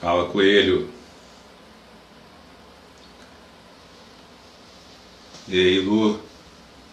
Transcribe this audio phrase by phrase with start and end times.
[0.00, 0.88] Fala, Coelho.
[5.48, 6.20] E aí, Lu?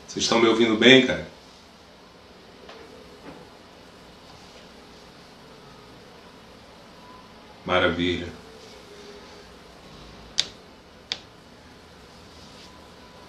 [0.08, 1.28] Vocês estão me ouvindo bem, cara?
[7.64, 8.28] Maravilha.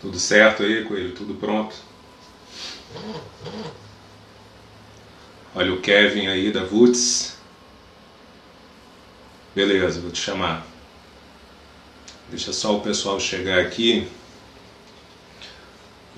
[0.00, 1.14] Tudo certo aí, Coelho?
[1.14, 1.74] Tudo pronto?
[5.54, 7.35] Olha o Kevin aí da Woods.
[9.56, 10.66] Beleza, vou te chamar.
[12.28, 14.06] Deixa só o pessoal chegar aqui.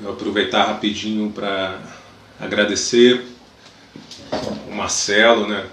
[0.02, 1.80] Eu aproveitar rapidinho para
[2.40, 3.24] agradecer
[4.66, 5.68] o Marcelo, né?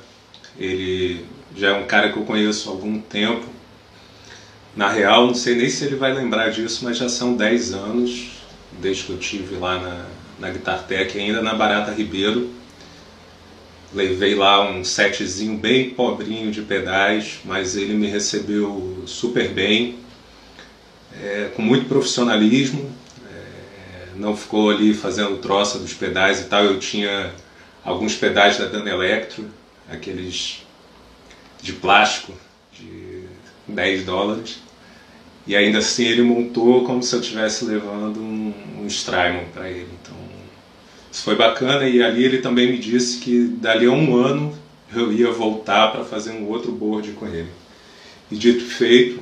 [0.60, 1.26] Ele
[1.58, 3.48] já é um cara que eu conheço há algum tempo.
[4.76, 8.28] Na real, não sei nem se ele vai lembrar disso, mas já são 10 anos
[8.74, 10.06] desde que eu tive lá na,
[10.40, 12.48] na Guitar Tech, ainda na Barata Ribeiro.
[13.96, 20.00] Levei lá um setzinho bem pobrinho de pedais, mas ele me recebeu super bem,
[21.24, 22.92] é, com muito profissionalismo.
[23.26, 26.66] É, não ficou ali fazendo troça dos pedais e tal.
[26.66, 27.32] Eu tinha
[27.86, 29.46] alguns pedais da Dana Electro,
[29.90, 30.66] aqueles
[31.62, 32.34] de plástico
[32.74, 33.24] de
[33.66, 34.60] 10 dólares.
[35.48, 39.88] E ainda assim ele montou como se eu estivesse levando um, um Strymon para ele.
[41.24, 44.54] Foi bacana e ali ele também me disse que dali a um ano
[44.94, 47.50] eu ia voltar para fazer um outro board com ele.
[48.30, 49.20] E dito feito,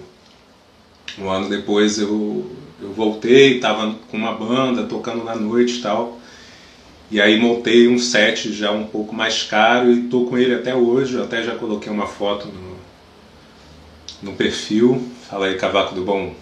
[1.19, 6.19] um ano depois eu, eu voltei, estava com uma banda, tocando na noite e tal.
[7.11, 10.75] E aí montei um set já um pouco mais caro e tô com ele até
[10.75, 11.15] hoje.
[11.15, 15.09] Eu até já coloquei uma foto no, no perfil.
[15.29, 16.33] Fala aí, Cavaco do Bom.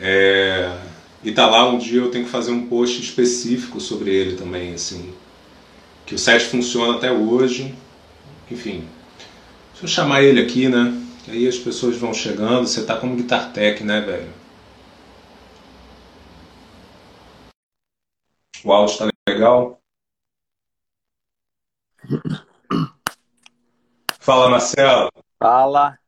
[0.00, 0.74] É,
[1.22, 4.72] e tá lá um dia eu tenho que fazer um post específico sobre ele também,
[4.72, 5.14] assim.
[6.06, 7.74] Que o set funciona até hoje.
[8.50, 8.88] Enfim.
[9.72, 10.92] Deixa eu chamar ele aqui, né?
[11.28, 12.66] Aí as pessoas vão chegando.
[12.66, 14.32] Você tá como Guitar Tech, né, velho?
[18.64, 19.80] O áudio tá legal?
[24.18, 25.10] Fala, Marcelo.
[25.38, 25.98] Fala.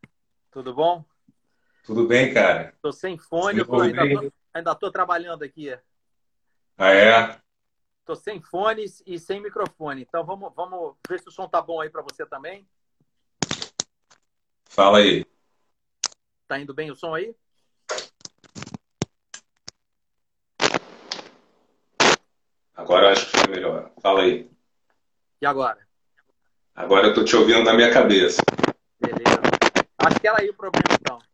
[0.51, 1.05] Tudo bom?
[1.85, 2.75] Tudo bem, cara?
[2.81, 3.79] Tô sem fone, eu tô,
[4.53, 5.71] ainda, tô trabalhando aqui.
[6.77, 7.41] Ah, é?
[8.05, 10.03] Tô sem fones e sem microfone.
[10.03, 12.67] Então vamos, vamos ver se o som tá bom aí para você também.
[14.69, 15.25] Fala aí.
[16.49, 17.35] Tá indo bem o som aí?
[22.75, 23.93] Agora eu acho que foi melhor.
[24.01, 24.51] Fala aí.
[25.41, 25.87] E agora?
[26.75, 28.43] Agora eu tô te ouvindo na minha cabeça.
[28.99, 29.41] Beleza.
[29.99, 31.32] Acho que era aí o problema, então.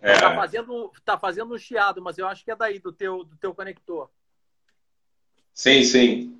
[0.00, 0.18] É.
[0.18, 3.36] Tá fazendo, tá fazendo um chiado, mas eu acho que é daí, do teu, do
[3.36, 4.08] teu conector.
[5.52, 6.38] Sim, sim.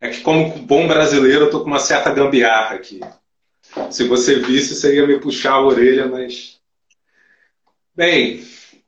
[0.00, 3.00] É que como bom brasileiro eu tô com uma certa gambiarra aqui.
[3.90, 6.60] Se você visse, você ia me puxar a orelha, mas...
[7.94, 8.44] Bem,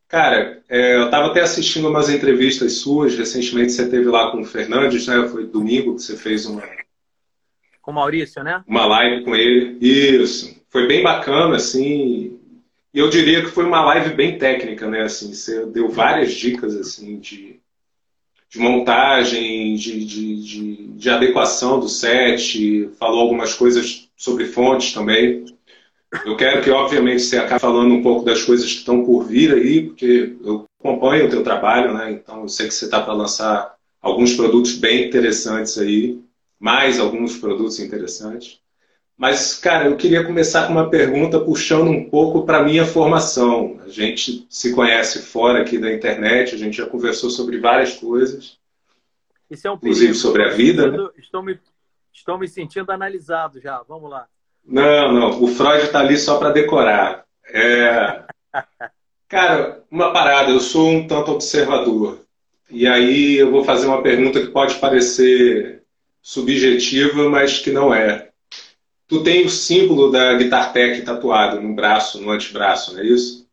[0.06, 3.16] cara, é, eu estava até assistindo umas entrevistas suas.
[3.16, 5.28] Recentemente você teve lá com o Fernandes, né?
[5.28, 6.62] Foi domingo que você fez uma...
[7.80, 8.62] Com o Maurício, né?
[8.66, 9.78] Uma live com ele.
[9.80, 10.60] Isso.
[10.68, 12.37] Foi bem bacana, assim.
[12.98, 15.02] Eu diria que foi uma live bem técnica, né?
[15.02, 17.60] Assim, você deu várias dicas, assim, de
[18.50, 25.44] de montagem, de, de, de, de, adequação do set, falou algumas coisas sobre fontes também.
[26.24, 29.52] Eu quero que, obviamente, você acabe falando um pouco das coisas que estão por vir
[29.52, 32.10] aí, porque eu acompanho o teu trabalho, né?
[32.12, 36.18] Então eu sei que você está para lançar alguns produtos bem interessantes aí,
[36.58, 38.60] mais alguns produtos interessantes.
[39.18, 43.80] Mas, cara, eu queria começar com uma pergunta puxando um pouco para a minha formação.
[43.84, 48.56] A gente se conhece fora aqui da internet, a gente já conversou sobre várias coisas.
[49.50, 50.88] Isso é um inclusive sobre a vida.
[50.88, 51.08] Né?
[51.18, 51.58] Estou me,
[52.14, 53.82] estou me sentindo analisado já.
[53.88, 54.28] Vamos lá.
[54.64, 55.42] Não, não.
[55.42, 57.24] O Freud está ali só para decorar.
[57.52, 58.22] É...
[59.26, 60.52] Cara, uma parada.
[60.52, 62.20] Eu sou um tanto observador.
[62.70, 65.82] E aí eu vou fazer uma pergunta que pode parecer
[66.22, 68.27] subjetiva, mas que não é.
[69.08, 73.48] Tu tem o símbolo da Guitar Tech tatuado no braço, no antebraço, não é isso?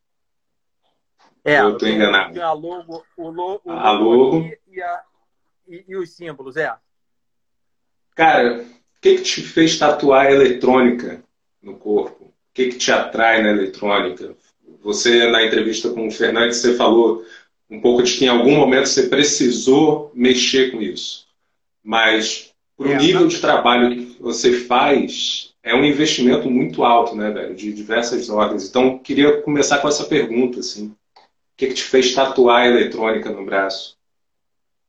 [1.46, 2.42] É, eu estou enganado.
[2.42, 5.02] A logo, o, lo, o a logo e, a,
[5.66, 6.74] e, e, os símbolos, é.
[8.14, 8.66] Cara, o
[9.00, 11.24] que, que te fez tatuar a eletrônica
[11.62, 12.26] no corpo?
[12.26, 14.36] O que, que te atrai na eletrônica?
[14.82, 17.24] Você, na entrevista com o Fernandes, você falou
[17.70, 21.28] um pouco de que em algum momento você precisou mexer com isso.
[21.82, 27.16] Mas para o é, nível de trabalho que você faz, é um investimento muito alto,
[27.16, 27.56] né, velho?
[27.56, 28.68] De diversas ordens.
[28.70, 30.88] Então, queria começar com essa pergunta, assim.
[30.88, 33.98] O que, que te fez tatuar a eletrônica no braço?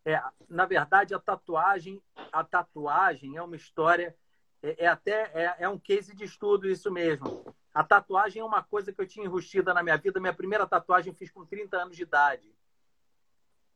[0.05, 2.03] É, na verdade, a tatuagem,
[2.33, 4.15] a tatuagem é uma história
[4.63, 7.45] é, é até é, é, um case de estudo isso mesmo.
[7.73, 10.19] A tatuagem é uma coisa que eu tinha enrustida na minha vida.
[10.19, 12.55] Minha primeira tatuagem eu fiz com 30 anos de idade.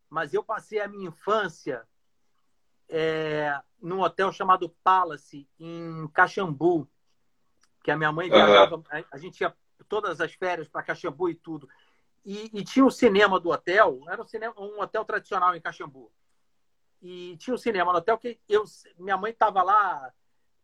[0.09, 1.87] Mas eu passei a minha infância
[2.89, 6.89] é, num hotel chamado Palace, em Caxambu,
[7.83, 8.85] que a minha mãe viajava, uhum.
[9.11, 9.55] a, gente ia
[9.89, 11.69] todas as férias para Caxambu e tudo.
[12.25, 16.13] E, e, tinha o cinema do hotel, era um, cinema, um hotel tradicional em Caxambu.
[17.01, 18.65] E tinha um cinema no hotel que eu,
[18.99, 20.13] minha mãe estava lá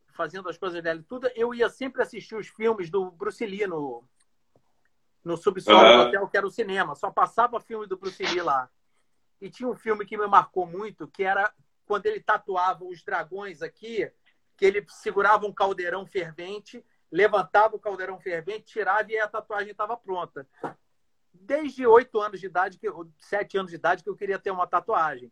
[0.09, 1.29] fazendo as coisas dela e tudo.
[1.35, 4.03] Eu ia sempre assistir os filmes do Bruce Lee no,
[5.23, 5.97] no subsolo uhum.
[5.97, 6.93] do hotel, que era o cinema.
[6.93, 8.69] Só passava filme do Bruce Lee lá.
[9.41, 11.51] E tinha um filme que me marcou muito, que era
[11.87, 14.11] quando ele tatuava os dragões aqui,
[14.57, 19.95] que ele segurava um caldeirão fervente, levantava o caldeirão fervente, tirava e a tatuagem estava
[19.95, 20.45] pronta.
[21.33, 22.79] Desde oito anos de idade,
[23.19, 25.31] sete anos de idade, que eu queria ter uma tatuagem.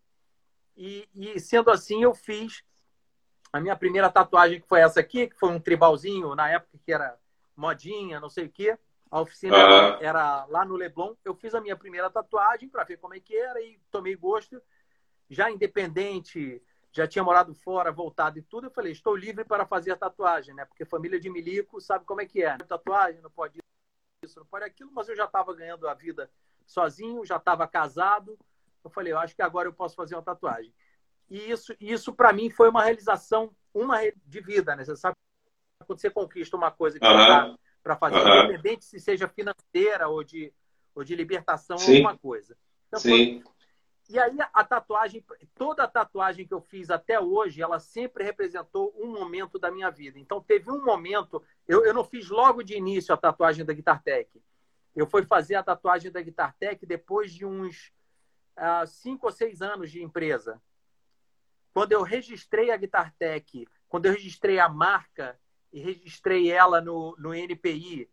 [0.78, 2.64] E, e, sendo assim, eu fiz
[3.52, 6.94] a minha primeira tatuagem, que foi essa aqui, que foi um tribalzinho, na época que
[6.94, 7.18] era
[7.56, 8.78] modinha, não sei o quê.
[9.12, 9.56] A oficina
[10.02, 11.16] era lá no Leblon.
[11.24, 14.62] Eu fiz a minha primeira tatuagem para ver como é que era e tomei gosto
[15.30, 16.62] já independente,
[16.92, 20.56] já tinha morado fora, voltado e tudo, eu falei, estou livre para fazer a tatuagem,
[20.56, 20.66] né?
[20.66, 22.58] Porque família de milico sabe como é que é.
[22.58, 23.60] Tatuagem, não pode
[24.24, 26.30] isso, não pode aquilo, mas eu já estava ganhando a vida
[26.66, 28.38] sozinho, já estava casado.
[28.84, 30.74] Eu falei, eu acho que agora eu posso fazer uma tatuagem.
[31.30, 34.86] E isso, isso para mim foi uma realização, uma de vida, né?
[34.86, 35.16] Você sabe
[35.86, 37.58] quando você conquista uma coisa que uhum.
[37.84, 38.46] para fazer, uhum.
[38.46, 40.54] independente se seja financeira ou de,
[40.94, 42.58] ou de libertação ou alguma coisa.
[42.88, 43.42] Então, Sim.
[43.42, 43.54] Foi,
[44.08, 45.26] e aí a tatuagem,
[45.56, 49.90] toda a tatuagem que eu fiz até hoje, ela sempre representou um momento da minha
[49.90, 50.20] vida.
[50.20, 54.04] Então teve um momento, eu, eu não fiz logo de início a tatuagem da Guitar
[54.04, 54.30] Tech.
[54.96, 57.92] Eu fui fazer a tatuagem da Guitar Tech depois de uns
[58.58, 60.62] uh, cinco ou seis anos de empresa.
[61.74, 65.38] Quando eu registrei a Guitar Tech, quando eu registrei a marca
[65.74, 68.10] e registrei ela no, no NPI,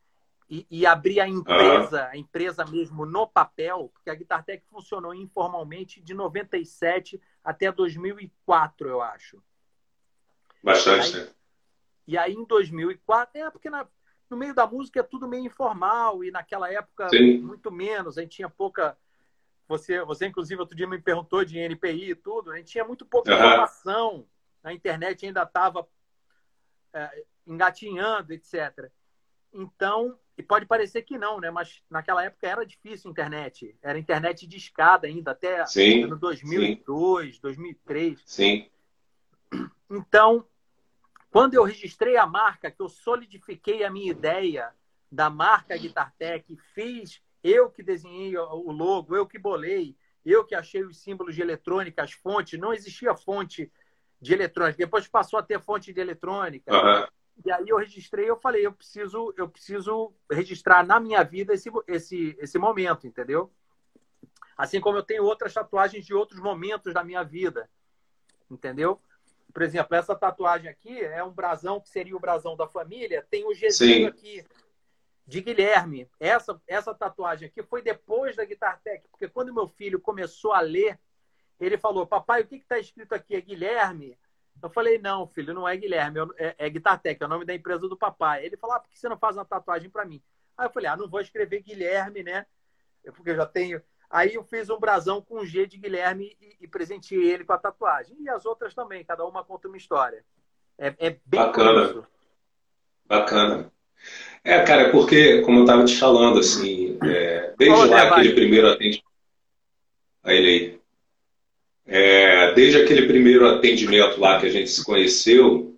[0.52, 5.98] e, e abrir a empresa, a empresa mesmo no papel, porque a Guitartec funcionou informalmente
[5.98, 9.42] de 97 até 2004, eu acho.
[10.62, 11.28] Bastante, né?
[12.06, 13.88] E aí em 2004, é porque na,
[14.28, 17.38] no meio da música é tudo meio informal e naquela época Sim.
[17.38, 18.94] muito menos, a gente tinha pouca
[19.66, 23.06] você, você inclusive outro dia me perguntou de NPI e tudo, a gente tinha muito
[23.06, 23.38] pouca uhum.
[23.38, 24.26] informação,
[24.62, 25.88] a internet ainda estava
[26.92, 28.90] é, engatinhando, etc.
[29.50, 31.50] Então, e pode parecer que não, né?
[31.50, 33.76] Mas naquela época era difícil a internet.
[33.82, 37.40] Era internet de escada ainda, até sim, ano 2002, sim.
[37.42, 38.22] 2003.
[38.24, 38.70] Sim.
[39.90, 40.46] Então,
[41.30, 44.72] quando eu registrei a marca, que eu solidifiquei a minha ideia
[45.10, 49.94] da marca Guitartec, fiz, eu que desenhei o logo, eu que bolei,
[50.24, 53.70] eu que achei os símbolos de eletrônica, as fontes, não existia fonte
[54.20, 54.78] de eletrônica.
[54.78, 56.72] Depois passou a ter fonte de eletrônica.
[56.72, 57.06] Uhum.
[57.44, 61.70] E aí eu registrei, eu falei, eu preciso, eu preciso registrar na minha vida esse,
[61.88, 63.50] esse, esse momento, entendeu?
[64.56, 67.68] Assim como eu tenho outras tatuagens de outros momentos da minha vida,
[68.50, 69.00] entendeu?
[69.52, 73.44] Por exemplo, essa tatuagem aqui é um brasão que seria o brasão da família, tem
[73.44, 74.44] o Gzinho aqui
[75.26, 76.08] de Guilherme.
[76.18, 80.60] Essa, essa tatuagem aqui foi depois da Guitar Tech, porque quando meu filho começou a
[80.60, 80.98] ler,
[81.60, 83.34] ele falou: Papai, o que está escrito aqui?
[83.34, 84.18] É Guilherme?
[84.60, 87.88] Eu falei, não, filho, não é Guilherme, é, é Guitartec, é o nome da empresa
[87.88, 88.44] do papai.
[88.44, 90.22] Ele falou, ah, por que você não faz uma tatuagem para mim?
[90.56, 92.46] Aí eu falei, ah, não vou escrever Guilherme, né?
[93.14, 93.82] Porque eu já tenho.
[94.08, 97.58] Aí eu fiz um brasão com G de Guilherme e, e presenteei ele com a
[97.58, 98.16] tatuagem.
[98.20, 100.24] E as outras também, cada uma conta uma história.
[100.78, 101.72] É, é bem Bacana.
[101.72, 102.06] Curioso.
[103.06, 103.72] Bacana.
[104.44, 109.10] É, cara, porque, como eu estava te falando, assim, é, desde lá aquele primeiro atendimento.
[110.22, 110.81] Aí ele aí.
[111.94, 115.76] É, desde aquele primeiro atendimento lá que a gente se conheceu,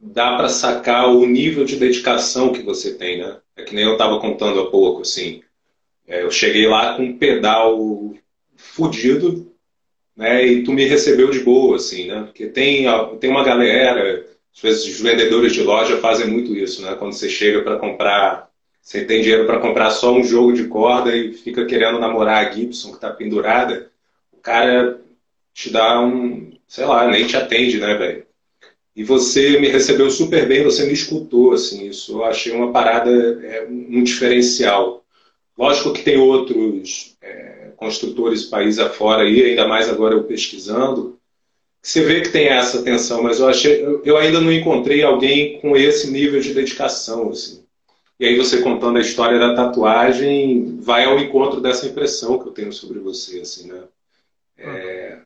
[0.00, 3.36] dá para sacar o nível de dedicação que você tem, né?
[3.54, 5.42] É que nem eu estava contando há pouco, assim.
[6.08, 8.14] É, eu cheguei lá com um pedal
[8.56, 9.52] fudido,
[10.16, 10.46] né?
[10.46, 12.22] E tu me recebeu de boa, assim, né?
[12.22, 12.86] Porque tem,
[13.20, 14.24] tem uma galera,
[14.54, 16.96] às vezes os vendedores de loja fazem muito isso, né?
[16.98, 18.48] Quando você chega para comprar,
[18.80, 22.50] você tem dinheiro para comprar só um jogo de corda e fica querendo namorar a
[22.50, 23.90] Gibson que está pendurada,
[24.32, 25.04] o cara
[25.56, 28.26] te dá um, sei lá, nem te atende, né, velho?
[28.94, 33.10] E você me recebeu super bem, você me escutou, assim, isso eu achei uma parada,
[33.42, 35.02] é, um diferencial.
[35.56, 41.18] Lógico que tem outros é, construtores país afora aí, ainda mais agora eu pesquisando,
[41.80, 45.74] você vê que tem essa atenção, mas eu achei, eu ainda não encontrei alguém com
[45.74, 47.64] esse nível de dedicação, assim.
[48.20, 52.52] E aí você contando a história da tatuagem vai ao encontro dessa impressão que eu
[52.52, 53.84] tenho sobre você, assim, né?
[54.58, 55.18] É,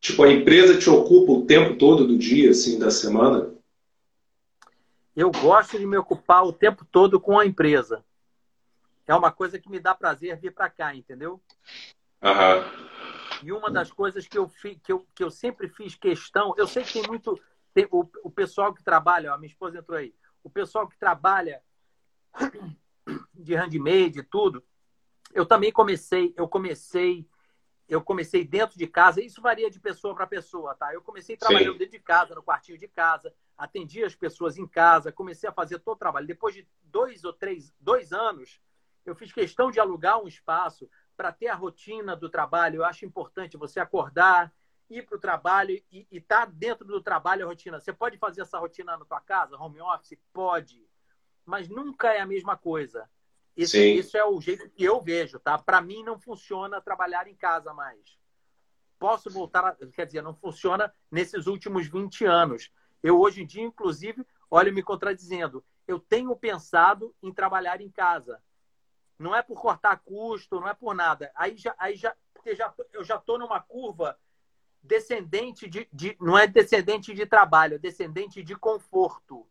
[0.00, 3.54] Tipo, a empresa te ocupa o tempo todo do dia, assim, da semana?
[5.20, 8.04] eu gosto de me ocupar o tempo todo com a empresa.
[9.06, 11.40] É uma coisa que me dá prazer vir para cá, entendeu?
[12.22, 13.42] Uhum.
[13.42, 16.66] E uma das coisas que eu, fi, que, eu, que eu sempre fiz questão, eu
[16.66, 17.38] sei que tem muito.
[17.74, 21.62] Tem, o, o pessoal que trabalha, ó, minha esposa entrou aí, o pessoal que trabalha
[23.34, 24.62] de handmade e tudo,
[25.32, 27.26] eu também comecei, eu comecei,
[27.90, 30.94] eu comecei dentro de casa, isso varia de pessoa para pessoa, tá?
[30.94, 31.78] Eu comecei trabalhando Sim.
[31.78, 35.80] dentro de casa, no quartinho de casa, atendia as pessoas em casa, comecei a fazer
[35.80, 36.24] todo o trabalho.
[36.24, 38.60] Depois de dois ou três, dois anos,
[39.04, 42.76] eu fiz questão de alugar um espaço para ter a rotina do trabalho.
[42.76, 44.54] Eu acho importante você acordar,
[44.88, 47.80] ir para o trabalho e estar tá dentro do trabalho a rotina.
[47.80, 50.16] Você pode fazer essa rotina na tua casa, home office?
[50.32, 50.88] Pode.
[51.44, 53.10] Mas nunca é a mesma coisa.
[53.56, 55.58] Isso, isso é o jeito que eu vejo, tá?
[55.58, 58.18] Para mim não funciona trabalhar em casa mais.
[58.98, 62.70] Posso voltar, a, quer dizer, não funciona nesses últimos 20 anos.
[63.02, 68.42] Eu hoje em dia, inclusive, olha me contradizendo, eu tenho pensado em trabalhar em casa.
[69.18, 71.30] Não é por cortar custo, não é por nada.
[71.34, 74.18] Aí já, aí já, porque já eu já estou numa curva
[74.82, 79.46] descendente de, de, não é descendente de trabalho, é descendente de conforto.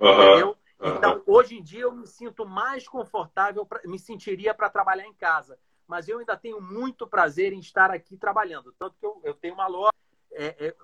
[0.00, 0.12] Uhum.
[0.12, 0.56] Entendeu?
[0.80, 5.14] Então, hoje em dia, eu me sinto mais confortável, pra, me sentiria para trabalhar em
[5.14, 5.58] casa.
[5.86, 8.74] Mas eu ainda tenho muito prazer em estar aqui trabalhando.
[8.78, 9.92] Tanto que eu, eu tenho uma loja,
[10.32, 10.74] é, é,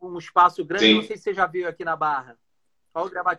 [0.00, 0.94] um espaço grande, Sim.
[0.94, 2.38] não sei se você já viu aqui na Barra.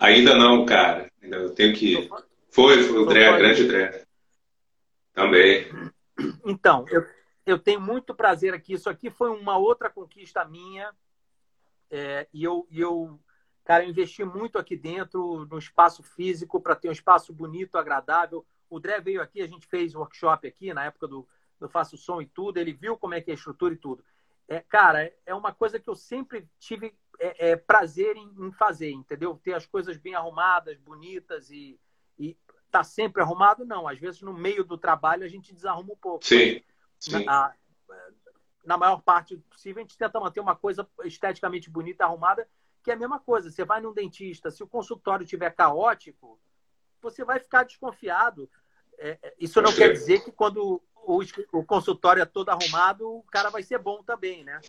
[0.02, 1.10] Ainda não, cara.
[1.22, 2.10] Ainda eu tenho que ir.
[2.52, 4.06] Foi, foi o Dré, grande Dré.
[5.14, 5.68] Também.
[6.46, 7.06] Então, eu,
[7.46, 8.74] eu tenho muito prazer aqui.
[8.74, 10.94] Isso aqui foi uma outra conquista minha.
[11.90, 13.20] É, e eu, e eu
[13.66, 18.46] Cara, eu investi muito aqui dentro, no espaço físico, para ter um espaço bonito, agradável.
[18.70, 21.28] O Dré veio aqui, a gente fez workshop aqui na época do,
[21.60, 22.60] do Faço Som e tudo.
[22.60, 24.06] Ele viu como é que é a estrutura e tudo.
[24.48, 28.92] É, cara, é uma coisa que eu sempre tive é, é, prazer em, em, fazer,
[28.92, 29.40] entendeu?
[29.44, 31.80] Ter as coisas bem arrumadas, bonitas e,
[32.20, 32.38] e
[32.70, 33.88] tá sempre arrumado, não.
[33.88, 36.24] Às vezes, no meio do trabalho, a gente desarruma um pouco.
[36.24, 36.62] Sim.
[37.00, 37.26] sim.
[37.26, 37.52] Na,
[38.64, 42.48] na maior parte possível, a gente tenta manter uma coisa esteticamente bonita, arrumada,
[42.86, 43.50] que é a mesma coisa.
[43.50, 46.40] Você vai num dentista, se o consultório estiver caótico,
[47.02, 48.48] você vai ficar desconfiado.
[49.00, 51.20] É, é isso não quer dizer que quando o,
[51.52, 54.62] o, consultório é todo arrumado, o cara vai ser bom também, né?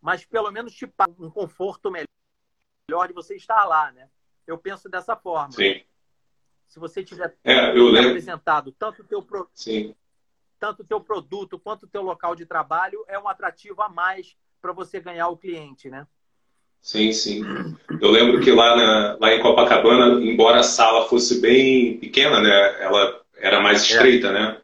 [0.00, 4.08] Mas pelo menos te um conforto melhor de você estar lá, né?
[4.46, 5.52] Eu penso dessa forma.
[5.52, 5.84] Sim.
[6.66, 9.50] Se você tiver é, apresentado tanto o teu pro...
[10.58, 14.72] tanto teu produto quanto o teu local de trabalho, é um atrativo a mais para
[14.72, 16.06] você ganhar o cliente, né?
[16.82, 17.44] Sim, sim.
[18.00, 22.76] Eu lembro que lá, na, lá em Copacabana, embora a sala fosse bem pequena, né?
[22.80, 23.92] Ela era mais é.
[23.92, 24.32] estreita, é.
[24.32, 24.56] né?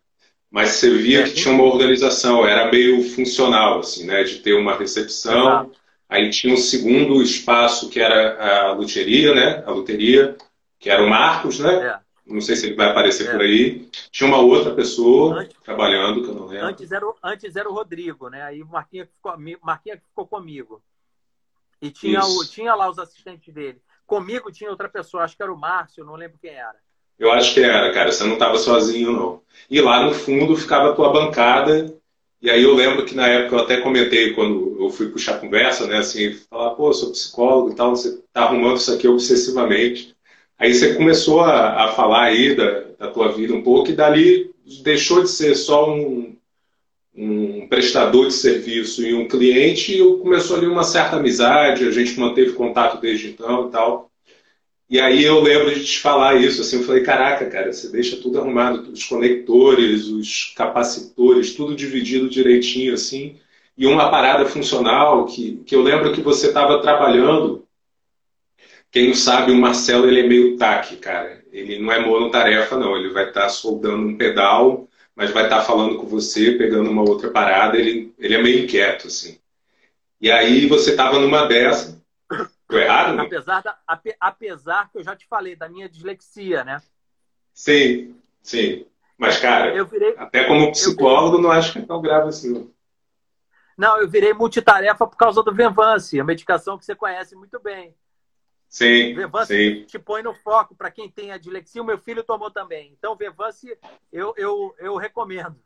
[0.51, 4.25] Mas você via que tinha uma organização, era meio funcional, assim, né?
[4.25, 5.49] De ter uma recepção.
[5.49, 5.73] Exato.
[6.09, 9.63] Aí tinha um segundo espaço que era a luteria, né?
[9.67, 10.37] A luteria,
[10.79, 11.75] que era o Marcos, né?
[11.75, 12.07] É.
[12.27, 13.33] Não sei se ele vai aparecer é.
[13.33, 13.89] por aí.
[14.11, 16.67] Tinha uma outra pessoa antes, trabalhando, que eu não lembro.
[16.67, 18.43] Antes era, o, antes era o Rodrigo, né?
[18.43, 20.83] Aí o Marquinhos ficou, Marquinhos ficou comigo.
[21.81, 23.81] E tinha, o, tinha lá os assistentes dele.
[24.07, 26.77] Comigo tinha outra pessoa, acho que era o Márcio, não lembro quem era.
[27.19, 28.13] Eu acho que era, cara.
[28.13, 29.43] Você não estava sozinho, não.
[29.71, 31.95] E lá no fundo ficava a tua bancada.
[32.41, 35.87] E aí eu lembro que na época eu até comentei quando eu fui puxar conversa,
[35.87, 35.99] né?
[35.99, 40.15] Assim, falar, pô, sou psicólogo e tal, você tá arrumando isso aqui obsessivamente.
[40.59, 44.51] Aí você começou a, a falar aí da, da tua vida um pouco e dali
[44.83, 46.36] deixou de ser só um,
[47.17, 52.19] um prestador de serviço e um cliente, e começou ali uma certa amizade, a gente
[52.21, 54.11] manteve contato desde então e tal.
[54.89, 58.19] E aí eu lembro de te falar isso, assim, eu falei, caraca, cara, você deixa
[58.19, 63.37] tudo arrumado, os conectores, os capacitores, tudo dividido direitinho, assim,
[63.77, 67.67] e uma parada funcional que, que eu lembro que você estava trabalhando,
[68.93, 73.09] quem sabe, o Marcelo, ele é meio taque, cara, ele não é monotarefa, não, ele
[73.09, 77.31] vai estar tá soldando um pedal mas vai estar falando com você, pegando uma outra
[77.31, 79.41] parada, ele, ele é meio inquieto, assim.
[80.21, 81.99] E aí você estava numa dessa,
[82.69, 83.17] foi errado?
[83.17, 83.23] Né?
[83.23, 83.79] Apesar, da,
[84.21, 86.83] apesar que eu já te falei da minha dislexia, né?
[87.55, 88.87] Sim, sim.
[89.17, 92.53] Mas, cara, virei, até como psicólogo, virei, não acho que é tão grave assim.
[92.53, 92.71] Não.
[93.79, 97.95] não, eu virei multitarefa por causa do Venvance, a medicação que você conhece muito bem.
[98.69, 99.85] Sim, Vevance sim.
[99.85, 101.83] te põe no foco para quem tem a dislexia.
[101.83, 102.93] O meu filho tomou também.
[102.97, 103.77] Então, Vevance
[104.13, 105.57] eu, eu, eu recomendo.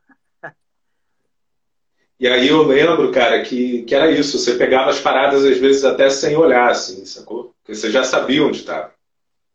[2.20, 4.38] E aí eu lembro, cara, que, que era isso.
[4.38, 7.54] Você pegava as paradas, às vezes, até sem olhar, assim, sacou?
[7.62, 8.92] Porque você já sabia onde estava.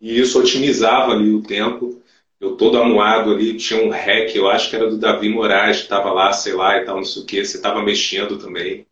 [0.02, 2.02] E isso otimizava ali o tempo.
[2.40, 5.84] Eu todo amuado ali, tinha um hack, eu acho que era do Davi Moraes, que
[5.84, 7.46] estava lá, sei lá, e tal, não sei o quê.
[7.46, 8.88] Você estava mexendo também.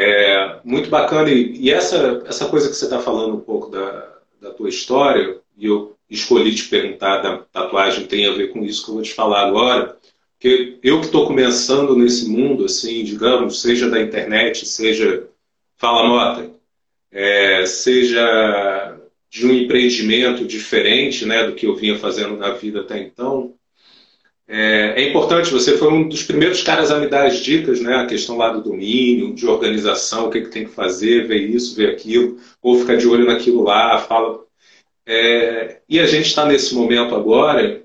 [0.00, 1.28] É, muito bacana.
[1.28, 5.40] E, e, essa, essa coisa que você está falando um pouco da, da tua história,
[5.56, 9.02] e eu escolhi te perguntar da tatuagem tem a ver com isso que eu vou
[9.02, 9.96] te falar agora,
[10.38, 15.26] porque eu que estou começando nesse mundo, assim, digamos, seja da internet, seja
[15.76, 16.50] fala Mota,
[17.10, 18.96] é, seja
[19.28, 23.52] de um empreendimento diferente, né, do que eu vinha fazendo na vida até então,
[24.50, 27.96] é, é, importante, você foi um dos primeiros caras a me dar as dicas, né?
[27.96, 31.76] A questão lá do domínio, de organização, o que, que tem que fazer, ver isso,
[31.76, 34.42] ver aquilo, ou ficar de olho naquilo lá, fala.
[35.06, 37.82] É, e a gente está nesse momento agora,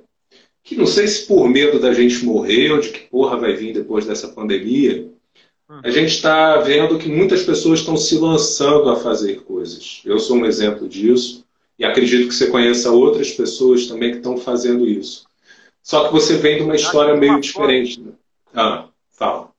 [0.64, 3.74] que não sei se por medo da gente morrer ou de que porra vai vir
[3.74, 5.10] depois dessa pandemia,
[5.84, 10.02] a gente está vendo que muitas pessoas estão se lançando a fazer coisas.
[10.06, 11.44] Eu sou um exemplo disso,
[11.78, 15.26] e acredito que você conheça outras pessoas também que estão fazendo isso.
[15.84, 18.02] Só que você vem de uma história meio diferente.
[18.56, 19.54] Ah, fala.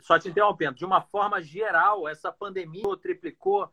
[0.00, 3.70] Só te interrompendo, de uma forma geral, essa pandemia triplicou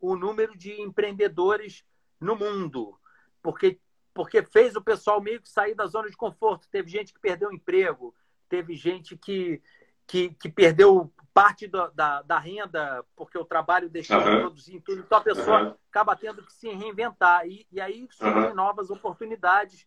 [0.00, 1.84] o número de empreendedores
[2.18, 2.96] no mundo,
[3.42, 3.78] porque
[4.12, 6.68] porque fez o pessoal meio que sair da zona de conforto.
[6.68, 8.14] Teve gente que perdeu o emprego,
[8.48, 9.62] teve gente que,
[10.06, 14.24] que, que perdeu parte da, da, da, renda porque o trabalho deixou uhum.
[14.24, 15.00] de produzir tudo.
[15.00, 15.74] Então a pessoa uhum.
[15.88, 17.46] acaba tendo que se reinventar.
[17.46, 18.54] E, e aí surgem uhum.
[18.54, 19.86] novas oportunidades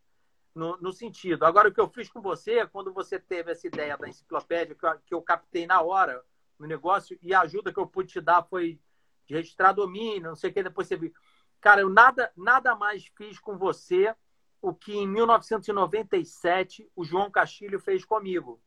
[0.53, 1.45] no, no, sentido.
[1.45, 4.85] Agora, o que eu fiz com você, quando você teve essa ideia da enciclopédia, que
[4.85, 6.23] eu, que eu captei na hora
[6.59, 8.79] no negócio, e a ajuda que eu pude te dar foi
[9.25, 11.13] de registrar domínio, não sei o que, depois você viu.
[11.59, 14.15] Cara, eu nada, nada mais fiz com você
[14.61, 18.61] o que em 1997 o João Castilho fez comigo.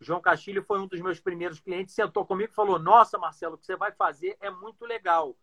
[0.00, 3.54] O João Castilho foi um dos meus primeiros clientes, sentou comigo e falou: Nossa, Marcelo,
[3.54, 5.36] o que você vai fazer é muito legal.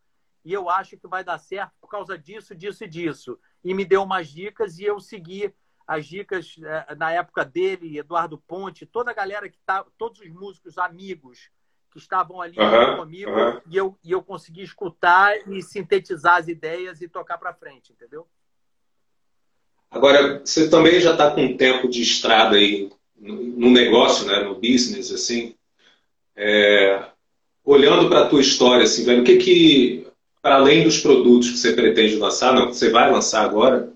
[0.43, 3.85] E eu acho que vai dar certo por causa disso, disso e disso e me
[3.85, 5.53] deu umas dicas e eu segui
[5.87, 10.29] as dicas é, na época dele, Eduardo Ponte, toda a galera que tá, todos os
[10.29, 11.49] músicos amigos
[11.91, 13.61] que estavam ali uhum, comigo uhum.
[13.69, 18.25] e eu e eu consegui escutar e sintetizar as ideias e tocar para frente, entendeu?
[19.89, 24.55] Agora você também já está com um tempo de estrada aí no, negócio, né, no
[24.55, 25.55] business assim.
[26.33, 27.11] É,
[27.63, 30.07] olhando para a tua história, assim, velho, o que que
[30.41, 33.93] para além dos produtos que você pretende lançar, não, que você vai lançar agora,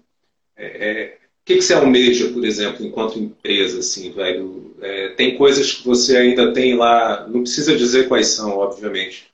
[0.56, 4.76] é, é, o que, que você almeja, por exemplo, enquanto empresa, assim, velho?
[4.82, 9.28] É, tem coisas que você ainda tem lá, não precisa dizer quais são, obviamente,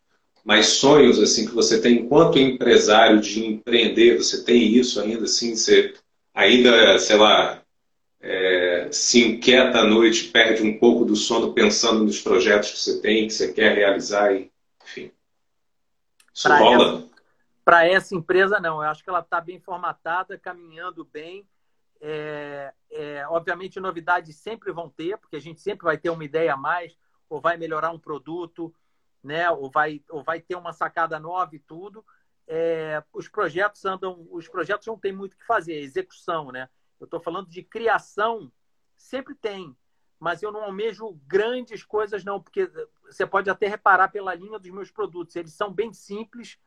[0.43, 5.55] mas sonhos, assim, que você tem enquanto empresário de empreender, você tem isso ainda, assim,
[5.55, 5.93] você
[6.33, 7.61] ainda, sei lá,
[8.21, 12.99] é, se inquieta à noite, perde um pouco do sono pensando nos projetos que você
[12.99, 14.49] tem, que você quer realizar, e,
[16.43, 16.59] pra?
[17.63, 18.83] Para essa empresa, não.
[18.83, 21.47] Eu acho que ela está bem formatada, caminhando bem.
[21.99, 26.53] É, é, obviamente, novidades sempre vão ter, porque a gente sempre vai ter uma ideia
[26.53, 26.97] a mais,
[27.29, 28.73] ou vai melhorar um produto,
[29.23, 29.49] né?
[29.51, 32.03] ou, vai, ou vai ter uma sacada nova e tudo.
[32.47, 36.67] É, os projetos andam, os projetos não tem muito o que fazer, é execução, né?
[36.99, 38.51] Eu estou falando de criação,
[38.97, 39.75] sempre tem,
[40.19, 42.69] mas eu não almejo grandes coisas, não, porque
[43.11, 46.57] você pode até reparar pela linha dos meus produtos, eles são bem simples,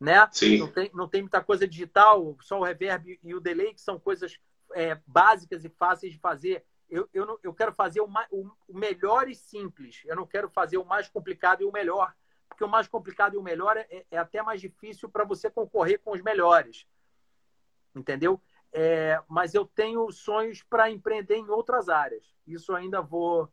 [0.00, 0.26] né?
[0.32, 0.58] Sim.
[0.58, 4.00] Não, tem, não tem muita coisa digital, só o reverb e o delay, que são
[4.00, 4.40] coisas
[4.72, 6.64] é, básicas e fáceis de fazer.
[6.88, 10.02] Eu, eu, não, eu quero fazer o, mais, o, o, melhor e simples.
[10.04, 12.14] Eu não quero fazer o mais complicado e o melhor,
[12.48, 16.00] porque o mais complicado e o melhor é, é até mais difícil para você concorrer
[16.00, 16.86] com os melhores.
[17.94, 18.40] Entendeu?
[18.72, 22.24] É, mas eu tenho sonhos para empreender em outras áreas.
[22.46, 23.52] Isso ainda vou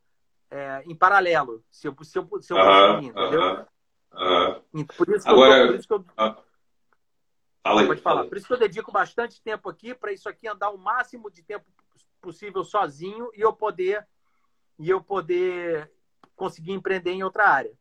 [0.52, 3.66] é, em paralelo, se eu, se eu, se eu conseguir, entendeu?
[4.98, 6.06] Por isso Agora, eu, por isso que eu...
[7.62, 8.26] Fala aí, Pode falar.
[8.26, 11.44] Por isso que eu dedico bastante tempo aqui para isso aqui andar o máximo de
[11.44, 11.66] tempo
[12.22, 14.06] possível sozinho e eu poder
[14.78, 15.92] e eu poder
[16.36, 17.72] conseguir empreender em outra área.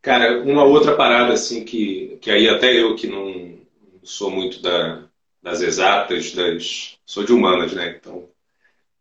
[0.00, 3.58] Cara, uma outra parada assim que, que aí até eu que não
[4.02, 5.08] sou muito da,
[5.42, 7.96] das exatas, das sou de humanas, né?
[7.96, 8.28] Então,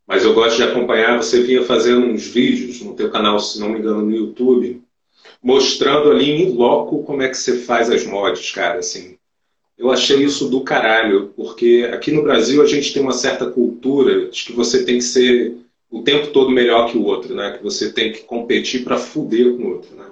[0.08, 1.18] mas eu gosto de acompanhar.
[1.18, 4.82] Você vinha fazendo uns vídeos no teu canal, se não me engano, no YouTube,
[5.42, 9.18] mostrando ali em loco como é que você faz as mods, cara, assim.
[9.78, 14.30] Eu achei isso do caralho, porque aqui no Brasil a gente tem uma certa cultura
[14.30, 15.58] de que você tem que ser
[15.90, 17.58] o tempo todo melhor que o outro, né?
[17.58, 20.06] Que você tem que competir para fuder com o outro, né?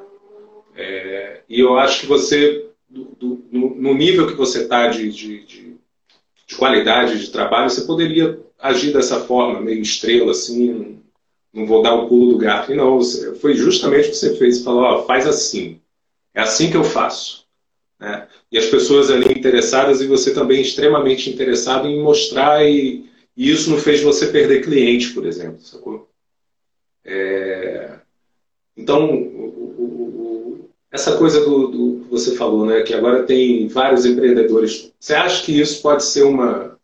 [0.75, 5.11] É, e eu acho que você, do, do, no, no, nível que você está de,
[5.11, 5.75] de, de,
[6.47, 10.99] de, qualidade de trabalho, você poderia agir dessa forma, meio estrela, assim,
[11.53, 12.71] não vou dar o pulo do gato.
[12.71, 12.99] E não,
[13.35, 14.63] foi justamente o que você fez.
[14.63, 15.81] Falou, ó, faz assim.
[16.33, 17.45] É assim que eu faço.
[17.99, 18.27] Né?
[18.51, 23.69] E as pessoas ali interessadas e você também extremamente interessado em mostrar e, e isso
[23.69, 26.09] não fez você perder cliente, por exemplo, sacou?
[27.03, 27.99] É...
[28.77, 29.45] Então, o,
[29.77, 34.91] o, o, essa coisa do, do que você falou, né, que agora tem vários empreendedores.
[34.99, 36.79] Você acha que isso pode ser uma,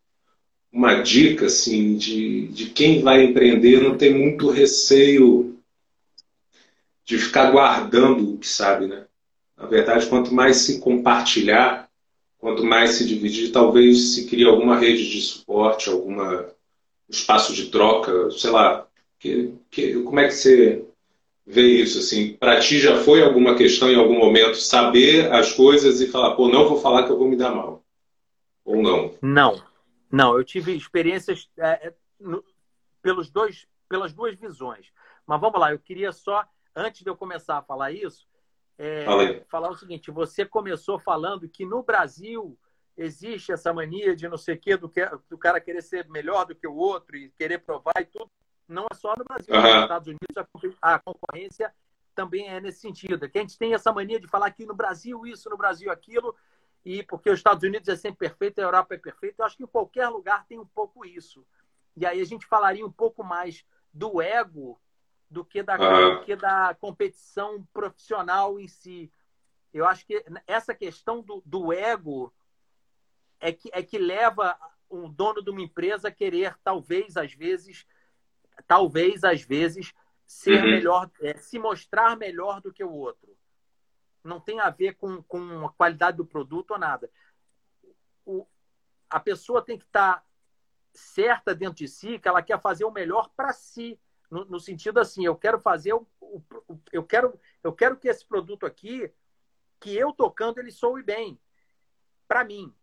[0.71, 5.58] uma dica assim, de, de quem vai empreender não ter muito receio
[7.06, 9.06] de ficar guardando o que sabe, né?
[9.56, 11.89] Na verdade, quanto mais se compartilhar,
[12.38, 16.47] quanto mais se dividir, talvez se crie alguma rede de suporte, alguma
[17.10, 18.86] espaço de troca, sei lá.
[19.19, 20.86] Que, que, como é que você
[21.45, 21.99] vê isso?
[21.99, 26.36] Assim, para ti já foi alguma questão em algum momento saber as coisas e falar,
[26.36, 27.82] pô, não vou falar que eu vou me dar mal?
[28.63, 29.13] Ou não?
[29.21, 29.62] Não,
[30.12, 30.38] não.
[30.38, 32.43] Eu tive experiências é, é no,
[33.02, 34.91] pelos dois, pelas duas visões.
[35.26, 38.28] Mas vamos lá, eu queria só, antes de eu começar a falar isso,
[38.78, 42.58] é, falar o seguinte: você começou falando que no Brasil
[42.96, 46.46] existe essa mania de não sei o quê, do, que, do cara querer ser melhor
[46.46, 48.30] do que o outro e querer provar e tudo.
[48.67, 49.62] Não é só no Brasil, uhum.
[49.62, 51.74] nos Estados Unidos a concorrência
[52.13, 53.24] também é nesse sentido.
[53.24, 55.91] É que a gente tem essa mania de falar que no Brasil isso, no Brasil
[55.91, 56.36] aquilo,
[56.88, 59.41] e porque os Estados Unidos é sempre perfeito, a Europa é perfeita.
[59.41, 61.45] Eu acho que em qualquer lugar tem um pouco isso.
[61.97, 64.80] E aí a gente falaria um pouco mais do ego
[65.30, 66.19] do que da, uhum.
[66.19, 69.12] do que da competição profissional em si.
[69.73, 72.34] Eu acho que essa questão do, do ego
[73.41, 74.58] é que, é que leva
[74.89, 77.86] um dono de uma empresa a querer, talvez, às vezes,
[78.65, 79.93] talvez, às vezes,
[80.26, 80.71] ser uhum.
[80.71, 83.36] melhor, é, se mostrar melhor do que o outro.
[84.28, 87.10] Não tem a ver com, com a qualidade do produto ou nada.
[88.26, 88.46] O,
[89.10, 90.26] a pessoa tem que estar
[90.92, 95.00] certa dentro de si que ela quer fazer o melhor para si no, no, sentido
[95.00, 96.42] assim, eu quero fazer o, o,
[96.92, 99.12] eu quero eu quero que esse produto aqui
[99.80, 101.40] que eu tocando ele soe bem
[102.28, 102.74] para mim.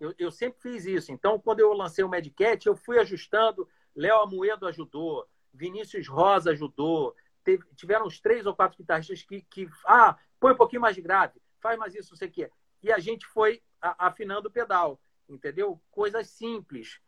[0.00, 1.12] Eu, eu, sempre fiz isso.
[1.12, 3.68] Então, quando eu lancei o Medcat, eu fui ajustando.
[3.94, 7.14] Léo Amoedo ajudou, Vinícius Rosa ajudou.
[7.44, 9.68] Teve, tiveram uns três ou quatro guitarristas que, que.
[9.86, 12.50] Ah, põe um pouquinho mais de grave, faz mais isso, não sei o quê.
[12.82, 15.80] E a gente foi afinando o pedal, entendeu?
[15.90, 17.00] Coisas simples.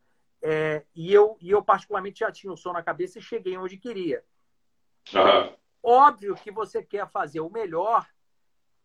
[0.42, 3.76] É, e, eu, e eu, particularmente, já tinha o som na cabeça e cheguei onde
[3.76, 4.24] queria.
[5.14, 5.56] Uhum.
[5.82, 8.06] Óbvio que você quer fazer o melhor,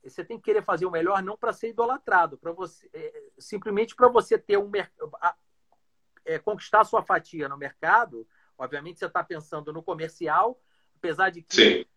[0.03, 3.95] você tem que querer fazer o melhor não para ser idolatrado, para você é, simplesmente
[3.95, 4.71] para você ter um
[6.25, 8.27] é, conquistar sua fatia no mercado.
[8.57, 10.61] Obviamente, você está pensando no comercial,
[10.99, 11.87] apesar de que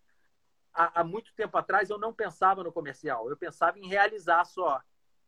[0.73, 4.81] há, há muito tempo atrás eu não pensava no comercial, eu pensava em realizar só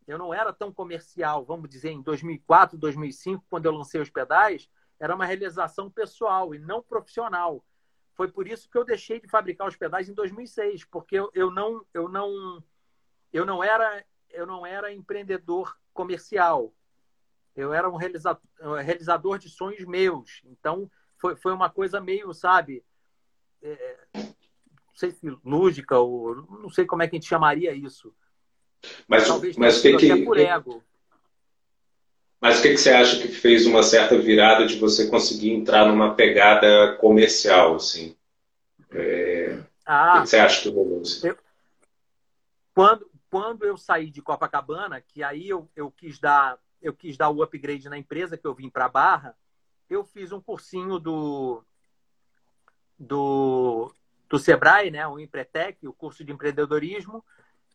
[0.07, 4.69] eu não era tão comercial, vamos dizer, em 2004, 2005, quando eu lancei os pedais,
[4.99, 7.65] era uma realização pessoal e não profissional.
[8.13, 11.51] Foi por isso que eu deixei de fabricar os pedais em 2006, porque eu, eu
[11.51, 12.63] não eu não
[13.33, 16.71] eu não era eu não era empreendedor comercial.
[17.55, 18.41] Eu era um realizador,
[18.83, 20.41] realizador de sonhos meus.
[20.45, 22.85] Então foi, foi uma coisa meio, sabe,
[23.61, 28.13] é, não sei se lúdica ou não sei como é que a gente chamaria isso
[29.07, 30.83] mas, mas o que que, por ego.
[32.39, 35.87] Mas o que, que você acha que fez uma certa virada de você conseguir entrar
[35.87, 38.15] numa pegada comercial, assim?
[38.91, 39.59] É...
[39.85, 41.01] Ah, o que, você acha que rolou?
[41.01, 41.27] Assim?
[41.27, 41.37] Eu...
[42.73, 47.31] Quando, quando eu saí de Copacabana, que aí eu, eu quis dar eu quis dar
[47.31, 49.35] o upgrade na empresa que eu vim para Barra,
[49.89, 51.63] eu fiz um cursinho do
[52.97, 53.93] do,
[54.29, 57.23] do Sebrae, né, o Empretec, o curso de empreendedorismo,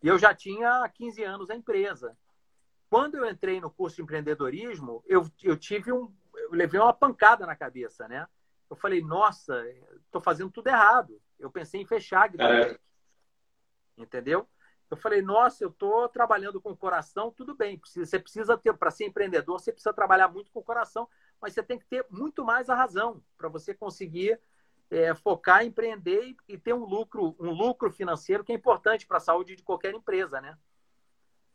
[0.03, 2.17] e eu já tinha há 15 anos a empresa.
[2.89, 6.13] Quando eu entrei no curso de empreendedorismo, eu, eu tive um.
[6.35, 8.27] Eu levei uma pancada na cabeça, né?
[8.69, 9.65] Eu falei, nossa,
[10.05, 11.21] estou fazendo tudo errado.
[11.39, 12.31] Eu pensei em fechar.
[12.41, 12.79] É.
[13.97, 14.49] Entendeu?
[14.91, 17.81] Eu falei, nossa, eu estou trabalhando com o coração, tudo bem.
[17.85, 21.09] Você precisa ter, para ser empreendedor, você precisa trabalhar muito com o coração,
[21.41, 24.41] mas você tem que ter muito mais a razão para você conseguir
[24.91, 29.21] é, focar, empreender e, ter um lucro, um lucro financeiro que é importante para a
[29.21, 30.59] saúde de qualquer empresa, né?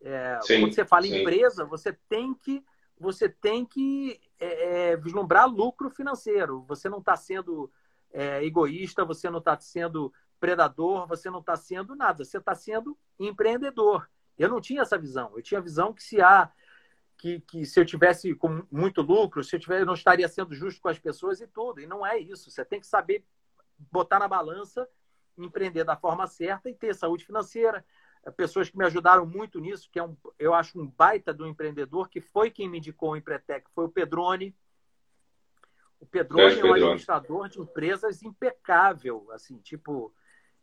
[0.01, 1.21] É, sim, quando você fala sim.
[1.21, 2.63] empresa, você tem que
[2.97, 6.63] você tem que é, é vislumbrar lucro financeiro.
[6.67, 7.69] Você não está sendo
[8.11, 12.23] é, egoísta, você não está sendo predador, você não está sendo nada.
[12.23, 14.09] Você está sendo empreendedor.
[14.37, 15.33] Eu não tinha essa visão.
[15.35, 16.49] Eu tinha a visão que se há
[17.25, 20.53] que, que se eu tivesse com muito lucro, se eu, tivesse, eu não estaria sendo
[20.53, 21.81] justo com as pessoas e tudo.
[21.81, 22.51] E não é isso.
[22.51, 23.25] Você tem que saber
[23.91, 24.87] botar na balança,
[25.35, 27.83] empreender da forma certa e ter saúde financeira.
[28.37, 32.09] Pessoas que me ajudaram muito nisso, que é um, eu acho um baita do empreendedor,
[32.09, 34.55] que foi quem me indicou o Empretec, foi o Pedrone.
[35.99, 40.13] O Pedrone é, é um administrador de empresas impecável, assim, tipo.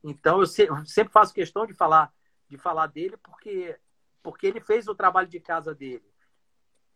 [0.04, 2.12] Então eu sempre faço questão de falar
[2.48, 3.76] de falar dele porque
[4.22, 6.11] porque ele fez o trabalho de casa dele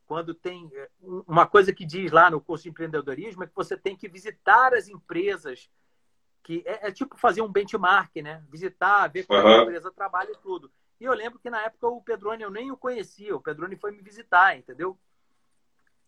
[0.07, 0.89] quando tem é,
[1.27, 4.73] uma coisa que diz lá no curso de empreendedorismo é que você tem que visitar
[4.73, 5.69] as empresas
[6.43, 8.43] que é, é, tipo fazer um benchmark, né?
[8.49, 9.61] Visitar, ver como uhum.
[9.61, 10.71] a empresa trabalha e tudo.
[11.01, 13.91] E eu lembro que na época o Pedrone eu nem o conhecia, o Pedrone foi
[13.91, 14.97] me visitar, entendeu?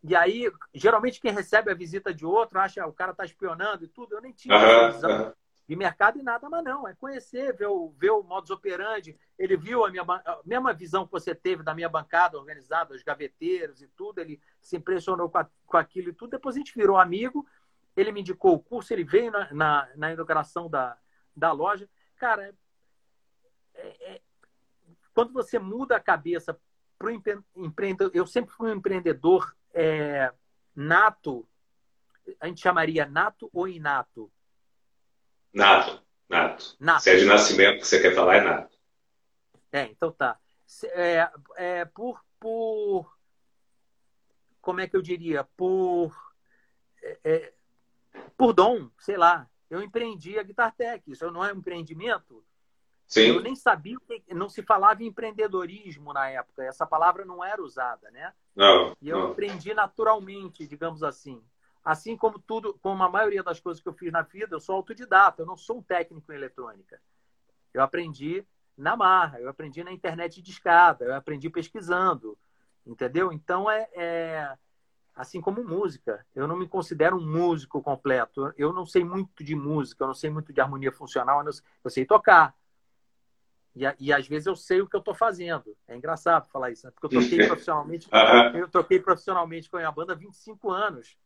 [0.02, 3.88] E aí, geralmente quem recebe a visita de outro acha o cara tá espionando e
[3.88, 4.14] tudo.
[4.14, 5.32] Eu nem tinha uhum, visão uhum.
[5.68, 6.88] De mercado e nada, mas não.
[6.88, 9.18] É conhecer, ver o, ver o modus operandi.
[9.38, 13.02] Ele viu a, minha, a mesma visão que você teve da minha bancada organizada, os
[13.02, 14.18] gaveteiros e tudo.
[14.18, 16.31] Ele se impressionou com, a, com aquilo e tudo.
[16.31, 17.46] Depois a gente virou amigo.
[17.94, 20.96] Ele me indicou o curso, ele veio na, na, na inauguração da,
[21.37, 21.88] da loja.
[22.16, 22.54] Cara,
[23.74, 24.20] é, é,
[25.12, 26.59] quando você muda a cabeça
[26.98, 27.11] para o
[27.57, 30.33] empreendedor, eu sempre fui um empreendedor é,
[30.74, 31.46] nato,
[32.40, 34.33] a gente chamaria nato ou inato?
[35.52, 36.76] Nato, nato.
[36.78, 37.02] nato.
[37.02, 38.78] Se é de nascimento que você quer falar, é nato.
[39.72, 40.38] É, então tá.
[40.92, 43.16] É, é, por, por.
[44.61, 45.44] Como é que eu diria?
[45.56, 46.14] Por.
[47.02, 47.52] É, é
[48.37, 49.48] por dom, sei lá.
[49.70, 51.02] Eu empreendi a Guitar Tech.
[51.06, 52.44] Isso não é um empreendimento?
[53.06, 53.28] Sim.
[53.28, 56.62] Eu nem sabia que não se falava em empreendedorismo na época.
[56.62, 58.32] Essa palavra não era usada, né?
[58.54, 58.94] Não.
[59.00, 59.30] E eu não.
[59.32, 61.42] aprendi naturalmente, digamos assim.
[61.84, 64.76] Assim como tudo, como a maioria das coisas que eu fiz na vida, eu sou
[64.76, 65.42] autodidata.
[65.42, 67.00] Eu não sou um técnico em eletrônica.
[67.72, 68.44] Eu aprendi
[68.76, 72.38] na marra, eu aprendi na internet de escada, eu aprendi pesquisando,
[72.86, 73.32] entendeu?
[73.32, 74.56] Então é, é
[75.14, 76.24] assim como música.
[76.34, 78.52] Eu não me considero um músico completo.
[78.56, 81.44] Eu não sei muito de música, eu não sei muito de harmonia funcional,
[81.84, 82.54] eu sei tocar
[83.78, 85.76] e, e às vezes eu sei o que eu estou fazendo.
[85.86, 86.92] É engraçado falar isso, né?
[86.92, 88.08] porque eu toquei profissionalmente,
[88.54, 91.16] eu toquei profissionalmente com a minha banda há 25 anos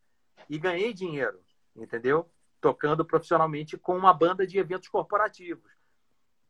[0.49, 1.43] e ganhei dinheiro,
[1.75, 2.29] entendeu?
[2.59, 5.71] Tocando profissionalmente com uma banda de eventos corporativos.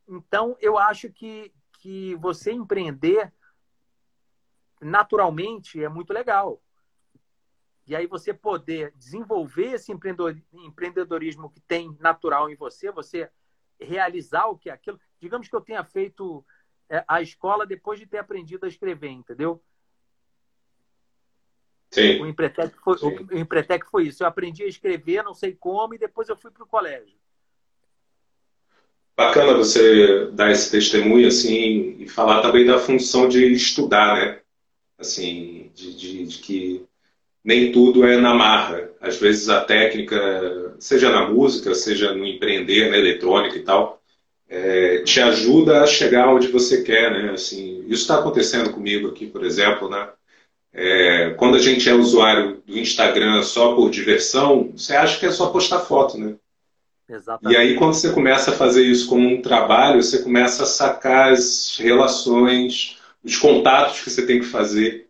[0.08, 3.34] Então, eu acho que, que você empreender
[4.82, 6.62] naturalmente é muito legal.
[7.86, 13.30] E aí você poder desenvolver esse empreendedorismo que tem natural em você, você
[13.80, 16.46] realizar o que é aquilo digamos que eu tenha feito
[16.90, 19.64] é, a escola depois de ter aprendido a escrever, entendeu?
[21.94, 22.22] Sim.
[22.22, 23.28] O Empretec foi, Sim.
[23.32, 24.24] O Empretec foi isso.
[24.24, 27.14] Eu aprendi a escrever, não sei como, e depois eu fui para o colégio.
[29.16, 34.40] Bacana você dar esse testemunho assim e falar também da função de estudar, né?
[34.98, 36.84] Assim, de, de, de que
[37.44, 38.90] nem tudo é na marra.
[39.00, 44.02] Às vezes a técnica, seja na música, seja no empreender, na eletrônica e tal,
[44.50, 47.34] é, te ajuda a chegar onde você quer, né?
[47.34, 50.10] Assim, isso está acontecendo comigo aqui, por exemplo, né?
[50.74, 55.32] É, quando a gente é usuário do Instagram só por diversão, você acha que é
[55.32, 56.36] só postar foto, né?
[57.08, 57.54] Exatamente.
[57.54, 61.32] E aí, quando você começa a fazer isso como um trabalho, você começa a sacar
[61.32, 65.08] as relações, os contatos que você tem que fazer.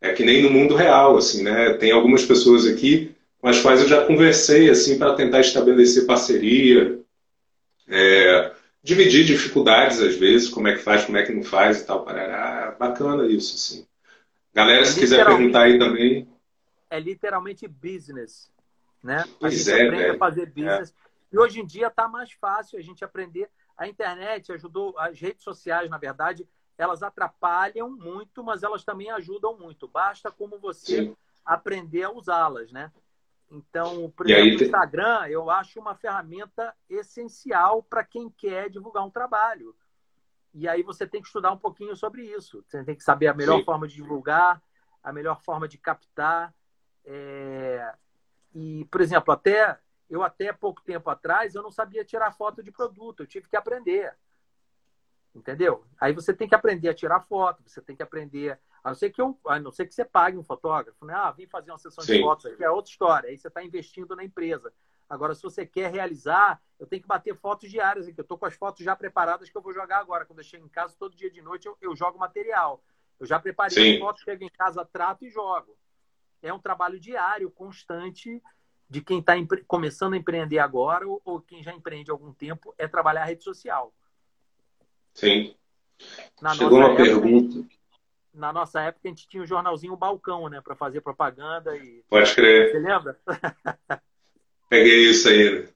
[0.00, 1.74] É que nem no mundo real, assim, né?
[1.74, 6.98] Tem algumas pessoas aqui com as quais eu já conversei, assim, para tentar estabelecer parceria.
[7.86, 11.86] É, dividir dificuldades às vezes, como é que faz, como é que não faz e
[11.86, 12.04] tal.
[12.04, 12.74] Parará.
[12.78, 13.86] Bacana isso, assim.
[14.54, 16.28] Galera, se quiser perguntar aí também.
[16.88, 18.52] É literalmente business,
[19.02, 19.24] né?
[19.40, 20.14] Pois a gente é, aprende velho.
[20.14, 20.90] a fazer business.
[20.90, 21.04] É.
[21.32, 23.50] E hoje em dia está mais fácil a gente aprender.
[23.76, 26.46] A internet ajudou, as redes sociais, na verdade,
[26.78, 29.88] elas atrapalham muito, mas elas também ajudam muito.
[29.88, 31.16] Basta como você Sim.
[31.44, 32.92] aprender a usá-las, né?
[33.50, 39.10] Então, por exemplo, o Instagram eu acho uma ferramenta essencial para quem quer divulgar um
[39.10, 39.74] trabalho.
[40.54, 42.64] E aí você tem que estudar um pouquinho sobre isso.
[42.66, 43.64] Você tem que saber a melhor Sim.
[43.64, 44.62] forma de divulgar,
[45.02, 46.54] a melhor forma de captar.
[47.04, 47.92] É...
[48.54, 52.70] E, por exemplo, até eu até pouco tempo atrás eu não sabia tirar foto de
[52.70, 54.16] produto, eu tive que aprender.
[55.34, 55.84] Entendeu?
[56.00, 58.58] Aí você tem que aprender a tirar foto, você tem que aprender.
[58.84, 61.14] A não ser que, eu, a não ser que você pague um fotógrafo, né?
[61.16, 62.12] Ah, vim fazer uma sessão Sim.
[62.12, 63.28] de fotos aqui, é outra história.
[63.28, 64.72] Aí você está investindo na empresa.
[65.08, 68.18] Agora, se você quer realizar, eu tenho que bater fotos diárias aqui.
[68.18, 70.24] Eu estou com as fotos já preparadas que eu vou jogar agora.
[70.24, 72.82] Quando eu chego em casa, todo dia de noite, eu, eu jogo material.
[73.20, 73.94] Eu já preparei Sim.
[73.94, 75.76] as fotos, chego em casa, trato e jogo.
[76.42, 78.42] É um trabalho diário, constante,
[78.88, 79.34] de quem está
[79.66, 83.26] começando a empreender agora ou, ou quem já empreende há algum tempo, é trabalhar a
[83.26, 83.94] rede social.
[85.14, 85.54] Sim.
[86.40, 87.66] Na Chegou uma época, pergunta.
[88.32, 90.60] Na nossa época, a gente tinha o jornalzinho Balcão, né?
[90.60, 91.76] Para fazer propaganda.
[91.76, 92.04] E...
[92.08, 92.72] Pode crer.
[92.72, 93.18] Você lembra?
[94.68, 95.68] Peguei isso aí.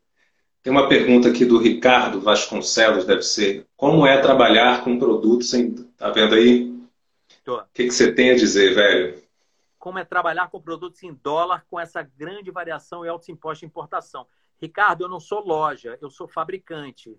[0.62, 3.66] Tem uma pergunta aqui do Ricardo Vasconcelos, deve ser.
[3.76, 5.72] Como é trabalhar com produtos em.
[5.96, 6.76] Tá vendo aí?
[7.46, 9.22] O que, que você tem a dizer, velho?
[9.78, 13.66] Como é trabalhar com produtos em dólar com essa grande variação e altos impostos de
[13.66, 14.26] importação?
[14.60, 17.16] Ricardo, eu não sou loja, eu sou fabricante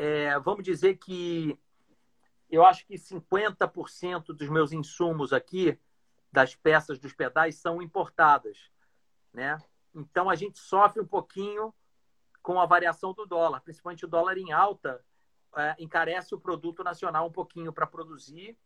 [0.00, 1.58] é, vamos dizer que
[2.50, 5.78] eu acho que 50% dos meus insumos aqui,
[6.32, 8.70] das peças dos pedais, são importadas.
[9.30, 9.58] Né?
[9.94, 11.74] Então a gente sofre um pouquinho
[12.42, 15.04] com a variação do dólar, principalmente o dólar em alta,
[15.56, 18.56] é, encarece o produto nacional um pouquinho para produzir.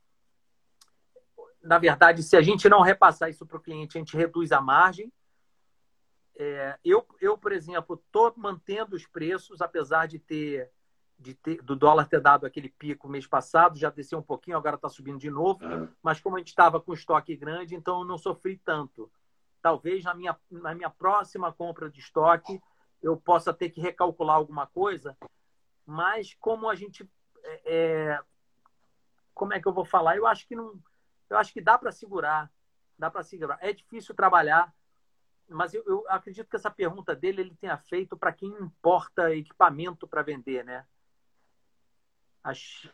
[1.63, 4.61] Na verdade, se a gente não repassar isso para o cliente, a gente reduz a
[4.61, 5.11] margem.
[6.37, 10.71] É, eu, eu, por exemplo, estou mantendo os preços, apesar de ter,
[11.19, 14.77] de ter do dólar ter dado aquele pico mês passado, já desceu um pouquinho, agora
[14.77, 15.65] está subindo de novo.
[15.65, 15.89] Uhum.
[16.03, 19.11] Mas como a gente estava com estoque grande, então eu não sofri tanto.
[19.65, 22.61] Talvez na minha, na minha próxima compra de estoque
[23.03, 25.17] eu possa ter que recalcular alguma coisa,
[25.87, 27.11] mas como a gente
[27.43, 28.21] é, é
[29.33, 30.19] como é que eu vou falar?
[30.19, 30.79] Eu acho que não,
[31.31, 32.53] eu acho que dá para segurar,
[32.99, 33.57] dá para segurar.
[33.63, 34.71] É difícil trabalhar,
[35.49, 40.07] mas eu, eu, acredito que essa pergunta dele ele tenha feito para quem importa equipamento
[40.07, 40.85] para vender, né?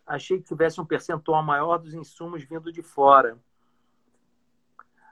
[0.06, 3.36] Achei que tivesse um percentual maior dos insumos vindo de fora.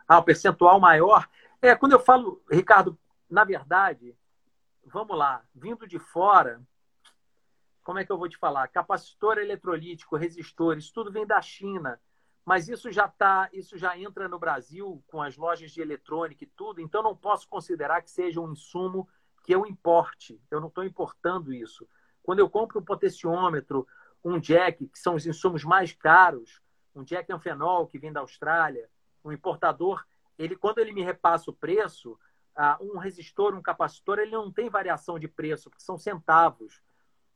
[0.06, 1.28] Ah, o percentual maior.
[1.60, 4.16] É, quando eu falo, Ricardo, na verdade,
[4.84, 6.62] vamos lá, vindo de fora,
[7.82, 8.68] como é que eu vou te falar?
[8.68, 12.00] Capacitor eletrolítico, resistores, tudo vem da China.
[12.44, 16.46] Mas isso já tá, isso já entra no Brasil com as lojas de eletrônica e
[16.46, 19.08] tudo, então não posso considerar que seja um insumo
[19.42, 20.40] que eu importe.
[20.50, 21.88] Eu não estou importando isso.
[22.22, 23.86] Quando eu compro um potenciômetro,
[24.24, 26.62] um jack, que são os insumos mais caros,
[26.94, 28.88] um jack anfenol que vem da Austrália,
[29.24, 30.06] um importador,
[30.38, 32.18] ele quando ele me repassa o preço,
[32.80, 36.80] um resistor, um capacitor, ele não tem variação de preço, porque são centavos.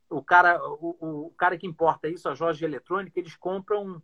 [0.09, 4.01] O cara, o, o cara que importa isso, a de eletrônica, eles compram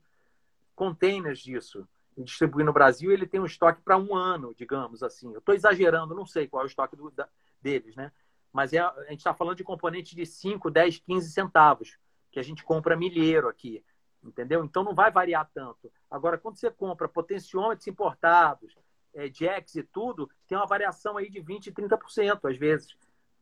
[0.76, 3.12] containers disso e distribuem no Brasil.
[3.12, 5.32] Ele tem um estoque para um ano, digamos assim.
[5.34, 7.28] Eu estou exagerando, não sei qual é o estoque do, da,
[7.62, 8.12] deles, né?
[8.52, 11.98] Mas é, a gente está falando de componentes de 5, 10, 15 centavos,
[12.32, 13.84] que a gente compra milheiro aqui,
[14.24, 14.64] entendeu?
[14.64, 15.92] Então não vai variar tanto.
[16.10, 18.76] Agora, quando você compra potenciômetros importados,
[19.14, 22.96] é, jacks e tudo, tem uma variação aí de 20%, 30% às vezes.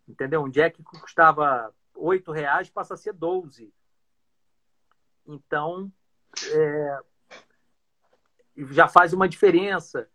[0.08, 0.42] Entendeu?
[0.42, 3.74] Um jack que custava R$ reais passa a ser 12.
[5.28, 5.92] Então,
[6.54, 7.00] é,
[8.72, 10.10] já faz uma diferença.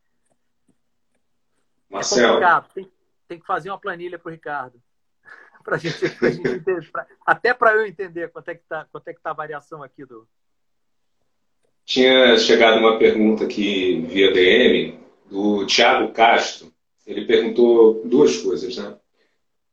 [1.91, 2.43] É Marcelo.
[2.43, 2.91] É tem,
[3.29, 4.83] tem, que fazer uma planilha para o Ricardo.
[5.63, 9.13] pra gente, pra gente entender, pra, até para eu entender quanto é que está é
[9.13, 10.27] tá a variação aqui do.
[11.85, 15.02] Tinha chegado uma pergunta aqui via DM
[15.33, 16.71] do Tiago Castro,
[17.07, 18.95] ele perguntou duas coisas, né?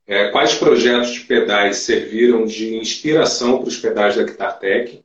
[0.06, 5.04] É, quais projetos de pedais serviram de inspiração para os pedais da Guitartec?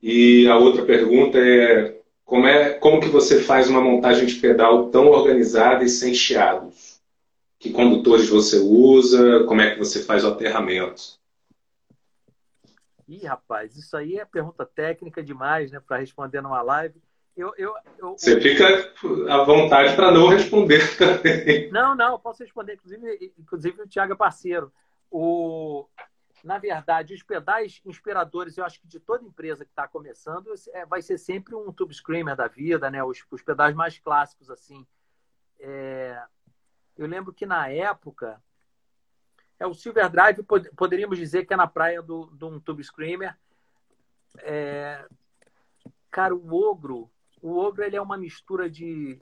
[0.00, 4.88] E a outra pergunta é como, é como que você faz uma montagem de pedal
[4.90, 7.00] tão organizada e sem chiados?
[7.58, 9.44] Que condutores você usa?
[9.44, 11.20] Como é que você faz o aterramento?
[13.08, 17.02] Ih, rapaz, isso aí é pergunta técnica demais, né, para responder numa live.
[17.36, 18.66] Eu, eu, eu, Você fica
[19.30, 21.70] à vontade para não responder também.
[21.72, 22.74] Não, não, eu posso responder.
[22.74, 24.70] Inclusive, inclusive o Thiago é parceiro.
[25.10, 25.88] O,
[26.44, 30.84] na verdade, os pedais inspiradores, eu acho que de toda empresa que está começando, é,
[30.84, 33.02] vai ser sempre um Tube Screamer da vida, né?
[33.02, 34.86] Os, os pedais mais clássicos, assim.
[35.58, 36.22] É,
[36.98, 38.42] eu lembro que na época,
[39.58, 43.38] é, o Silver Drive pod, poderíamos dizer que é na praia do um Tube Screamer.
[44.38, 45.06] É,
[46.10, 47.10] cara, o Ogro,
[47.42, 49.20] o Ogro ele é uma mistura de.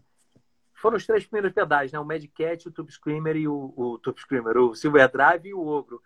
[0.74, 1.98] Foram os três primeiros pedais, né?
[1.98, 5.54] O Mad Cat, o Tube Screamer e o, o Tube Screamer, o Silver Drive e
[5.54, 6.02] o Ogro.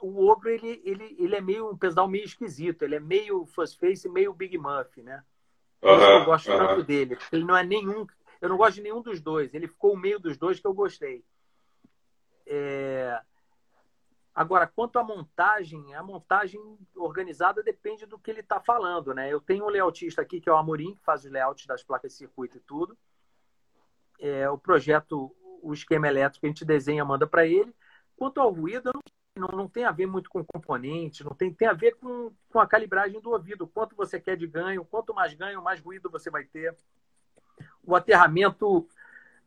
[0.00, 3.74] O Ogro ele, ele, ele é meio um pedal meio esquisito, ele é meio Fuzz
[3.74, 5.22] Face, meio Big Muff, né?
[5.82, 7.18] Isso eu gosto tanto dele.
[7.32, 8.06] Ele não é nenhum.
[8.40, 9.54] Eu não gosto de nenhum dos dois.
[9.54, 11.24] Ele ficou o meio dos dois que eu gostei.
[12.46, 13.20] É...
[14.38, 16.60] Agora, quanto à montagem, a montagem
[16.94, 19.32] organizada depende do que ele está falando, né?
[19.32, 22.12] Eu tenho um layoutista aqui, que é o Amorim, que faz os layouts das placas
[22.12, 22.96] de circuito e tudo.
[24.20, 27.74] É, o projeto, o esquema elétrico, a gente desenha, manda para ele.
[28.16, 28.92] Quanto ao ruído,
[29.36, 32.60] não, não, tem a ver muito com componente, não tem, tem a ver com, com
[32.60, 33.66] a calibragem do ouvido.
[33.66, 36.76] Quanto você quer de ganho, quanto mais ganho, mais ruído você vai ter.
[37.82, 38.88] O aterramento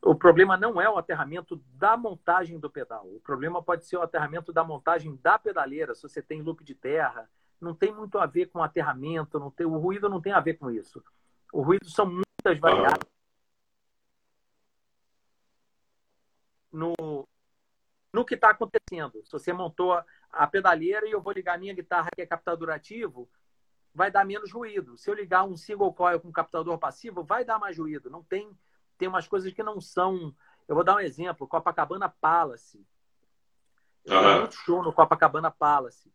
[0.02, 3.06] o problema não é o aterramento da montagem do pedal.
[3.06, 6.74] O problema pode ser o aterramento da montagem da pedaleira, se você tem loop de
[6.74, 7.30] terra.
[7.60, 10.40] Não tem muito a ver com o aterramento, não tem, o ruído não tem a
[10.40, 11.02] ver com isso.
[11.52, 13.12] O ruído são muitas variáveis.
[16.72, 17.28] No,
[18.12, 19.22] no que está acontecendo.
[19.24, 22.70] Se você montou a pedaleira e eu vou ligar a minha guitarra, que é captador
[22.70, 23.30] ativo,
[23.94, 24.96] vai dar menos ruído.
[24.96, 28.10] Se eu ligar um single coil com captador passivo, vai dar mais ruído.
[28.10, 28.50] Não tem
[29.02, 30.32] tem umas coisas que não são.
[30.68, 32.86] Eu vou dar um exemplo: Copacabana Palace.
[34.04, 34.38] Eu uhum.
[34.38, 36.14] muito show no Copacabana Palace.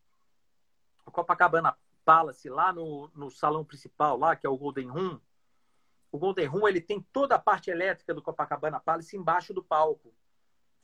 [1.06, 5.20] O Copacabana Palace, lá no, no salão principal, lá, que é o Golden Room,
[6.10, 10.14] o Golden Room ele tem toda a parte elétrica do Copacabana Palace embaixo do palco.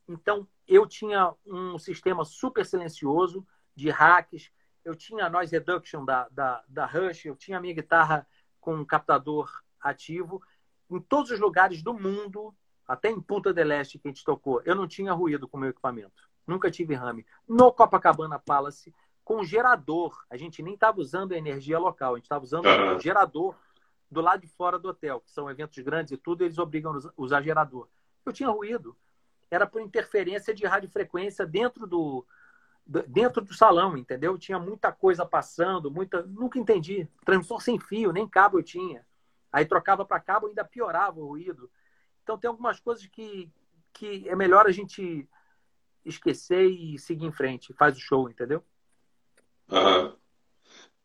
[0.05, 4.51] Então, eu tinha um sistema super silencioso de hacks,
[4.83, 8.27] eu tinha a noise reduction da, da, da Rush, eu tinha a minha guitarra
[8.59, 10.43] com um captador ativo.
[10.95, 12.53] Em todos os lugares do mundo,
[12.87, 15.59] até em Punta del Este que a gente tocou, eu não tinha ruído com o
[15.59, 16.29] meu equipamento.
[16.45, 17.25] Nunca tive rame.
[17.47, 20.23] No Copacabana Palace, com gerador.
[20.29, 22.99] A gente nem estava usando a energia local, a gente estava usando uhum.
[22.99, 23.55] gerador
[24.11, 27.11] do lado de fora do hotel, que são eventos grandes e tudo, eles obrigam a
[27.17, 27.87] usar gerador.
[28.23, 28.95] Eu tinha ruído.
[29.49, 32.25] Era por interferência de radiofrequência dentro do,
[32.85, 34.37] dentro do salão, entendeu?
[34.37, 36.21] Tinha muita coisa passando, muita.
[36.23, 37.07] Nunca entendi.
[37.25, 39.05] Transmissor sem fio, nem cabo eu tinha.
[39.53, 41.69] Aí trocava para cabo, ainda piorava o ruído.
[42.23, 43.51] Então tem algumas coisas que,
[43.93, 45.29] que é melhor a gente
[46.03, 47.71] esquecer e seguir em frente.
[47.73, 48.63] Faz o show, entendeu?
[49.69, 50.13] Uhum.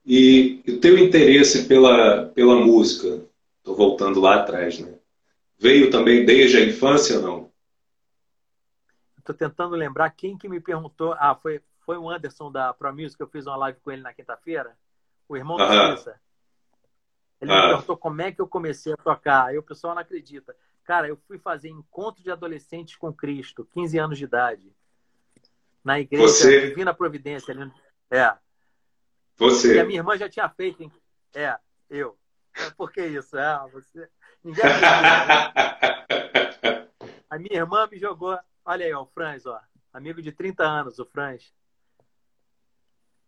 [0.04, 3.28] E o teu interesse pela, pela música,
[3.58, 4.98] estou voltando lá atrás, né?
[5.58, 7.52] Veio também desde a infância ou não?
[9.18, 11.12] Estou tentando lembrar quem que me perguntou.
[11.18, 14.14] Ah, foi, foi o Anderson da Pro Music, eu fiz uma live com ele na
[14.14, 14.74] quinta-feira.
[15.28, 15.94] O irmão uhum.
[15.94, 16.18] da.
[17.40, 17.56] Ele uhum.
[17.56, 19.46] me perguntou como é que eu comecei a tocar.
[19.46, 20.54] Aí o pessoal não acredita.
[20.84, 24.72] Cara, eu fui fazer encontro de adolescentes com Cristo, 15 anos de idade.
[25.84, 26.68] Na igreja Você...
[26.68, 27.52] Divina Providência.
[27.54, 27.70] Ali...
[28.10, 28.34] É.
[29.36, 29.76] Você.
[29.76, 30.90] E a minha irmã já tinha feito.
[31.34, 31.56] É,
[31.88, 32.18] eu.
[32.56, 33.38] É, por que isso?
[33.38, 34.08] É, você.
[34.42, 34.64] Ninguém
[37.30, 38.38] A minha irmã me jogou.
[38.64, 39.60] Olha aí, ó, o Franz, ó.
[39.92, 41.52] Amigo de 30 anos, o Franz.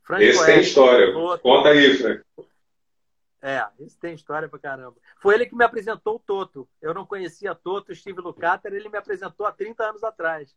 [0.03, 1.13] Franz esse tem história.
[1.43, 2.23] Conta aí, Franz.
[3.43, 4.97] É, esse tem história pra caramba.
[5.18, 6.68] Foi ele que me apresentou o Toto.
[6.80, 10.55] Eu não conhecia Toto, Steve Lukather, ele me apresentou há 30 anos atrás.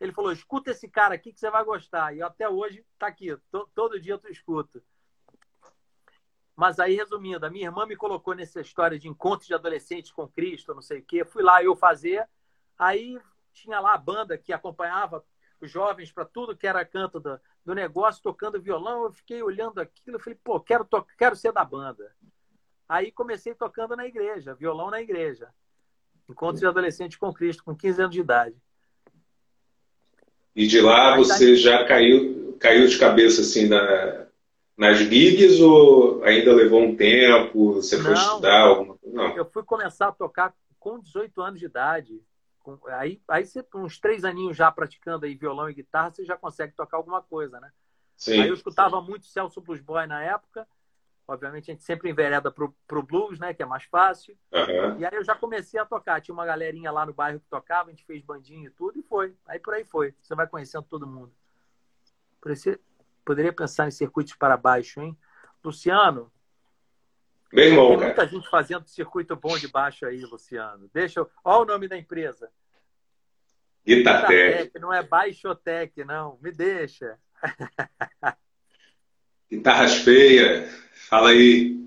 [0.00, 2.14] Ele falou: escuta esse cara aqui que você vai gostar.
[2.14, 3.36] E até hoje tá aqui.
[3.74, 4.82] todo dia eu escuto.
[6.56, 10.28] Mas aí, resumindo, a minha irmã me colocou nessa história de encontros de adolescentes com
[10.28, 11.24] Cristo, não sei o quê.
[11.24, 12.28] Fui lá eu fazer.
[12.78, 13.18] Aí
[13.52, 15.24] tinha lá a banda que acompanhava
[15.64, 19.04] os jovens para tudo que era canto do, do negócio, tocando violão.
[19.04, 20.16] Eu fiquei olhando aquilo.
[20.16, 20.86] Eu falei, pô, quero,
[21.18, 22.14] quero ser da banda.
[22.88, 25.48] Aí comecei tocando na igreja, violão na igreja.
[26.28, 28.56] Encontros de adolescentes com Cristo, com 15 anos de idade.
[30.54, 34.26] E de lá você já caiu, caiu de cabeça assim na,
[34.76, 37.74] nas gigs ou ainda levou um tempo?
[37.74, 39.16] Você foi Não, estudar alguma coisa?
[39.16, 39.36] Não.
[39.36, 42.20] Eu fui começar a tocar com 18 anos de idade.
[42.98, 46.74] Aí, aí você, uns três aninhos já praticando aí violão e guitarra, você já consegue
[46.74, 47.70] tocar alguma coisa, né?
[48.16, 48.40] Sim.
[48.40, 50.66] Aí eu escutava muito Celso Blues Boy na época.
[51.26, 53.54] Obviamente a gente sempre envereda pro, pro blues, né?
[53.54, 54.36] Que é mais fácil.
[54.52, 54.98] Uhum.
[54.98, 56.20] E aí eu já comecei a tocar.
[56.20, 59.02] Tinha uma galerinha lá no bairro que tocava, a gente fez bandinho e tudo, e
[59.02, 59.34] foi.
[59.46, 60.14] Aí por aí foi.
[60.20, 61.32] Você vai conhecendo todo mundo.
[62.40, 62.78] Por isso,
[63.24, 65.16] poderia pensar em circuitos para baixo, hein?
[65.62, 66.30] Luciano.
[67.54, 68.28] Meu irmão, tem muita cara.
[68.28, 70.90] gente fazendo circuito bom de baixo aí, Luciano.
[70.92, 71.30] Deixa eu.
[71.44, 72.50] Olha o nome da empresa.
[73.86, 74.76] Guitartec.
[74.80, 76.36] Não é Baixotec, não.
[76.42, 77.16] Me deixa.
[79.48, 80.68] Guitarras feias.
[81.08, 81.80] Fala aí.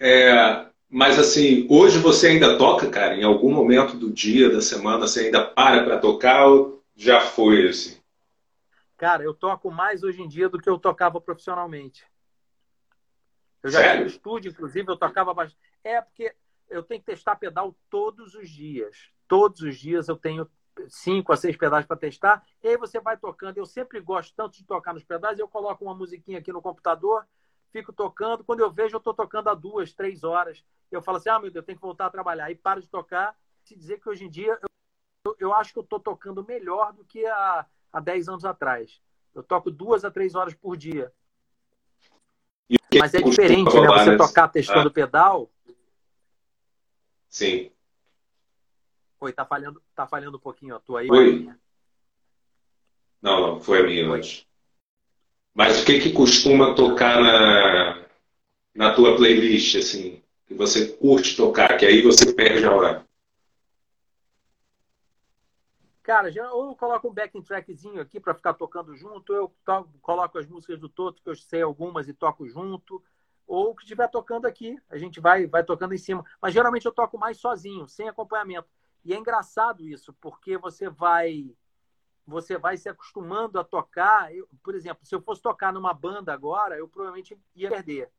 [0.00, 3.14] É, mas assim, hoje você ainda toca, cara?
[3.14, 7.68] Em algum momento do dia, da semana, você ainda para para tocar ou já foi
[7.68, 7.98] assim?
[8.96, 12.06] Cara, eu toco mais hoje em dia do que eu tocava profissionalmente.
[13.62, 13.96] Eu já Sério?
[13.96, 15.58] tinha estúdio, inclusive, eu tocava bastante.
[15.82, 16.34] É porque
[16.68, 19.10] eu tenho que testar pedal todos os dias.
[19.26, 20.48] Todos os dias eu tenho
[20.88, 22.44] cinco a seis pedais para testar.
[22.62, 23.58] E aí você vai tocando.
[23.58, 25.38] Eu sempre gosto tanto de tocar nos pedais.
[25.38, 27.26] Eu coloco uma musiquinha aqui no computador
[27.70, 28.44] fico tocando.
[28.44, 30.64] Quando eu vejo, eu estou tocando há duas, três horas.
[30.90, 32.46] Eu falo assim: ah, meu Deus, eu tenho que voltar a trabalhar.
[32.46, 33.36] Aí paro de tocar.
[33.62, 34.58] Se dizer que hoje em dia
[35.24, 39.00] eu, eu acho que eu estou tocando melhor do que há, há dez anos atrás.
[39.34, 41.12] Eu toco duas a três horas por dia.
[42.96, 43.86] Mas é diferente, né?
[43.86, 44.92] Você tocar testando ah.
[44.92, 45.50] pedal.
[47.28, 47.70] Sim.
[49.20, 51.08] Oi, tá falhando, tá falhando um pouquinho a tua aí.
[51.08, 51.50] Foi.
[53.20, 54.46] Não, não, foi a minha hoje.
[55.52, 58.06] Mas o que que costuma tocar na,
[58.74, 63.07] na tua playlist, assim, que você curte tocar, que aí você perde a hora?
[66.08, 69.54] Cara, já, ou eu coloco um backing trackzinho aqui para ficar tocando junto, ou eu
[69.62, 73.04] to coloco as músicas do Toto, que eu sei algumas e toco junto,
[73.46, 76.24] ou o que estiver tocando aqui, a gente vai, vai tocando em cima.
[76.40, 78.66] Mas geralmente eu toco mais sozinho, sem acompanhamento.
[79.04, 81.54] E é engraçado isso, porque você vai
[82.26, 84.34] você vai se acostumando a tocar.
[84.34, 88.10] Eu, por exemplo, se eu fosse tocar numa banda agora, eu provavelmente ia perder.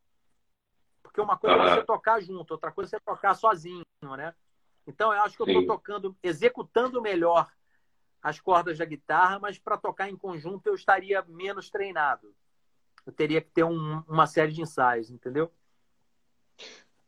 [1.01, 1.63] Porque uma coisa uhum.
[1.63, 3.81] é você tocar junto, outra coisa é você tocar sozinho,
[4.15, 4.35] né?
[4.85, 7.49] Então eu acho que eu estou tocando, executando melhor
[8.22, 12.34] as cordas da guitarra, mas para tocar em conjunto eu estaria menos treinado.
[13.05, 15.51] Eu teria que ter um, uma série de ensaios, entendeu?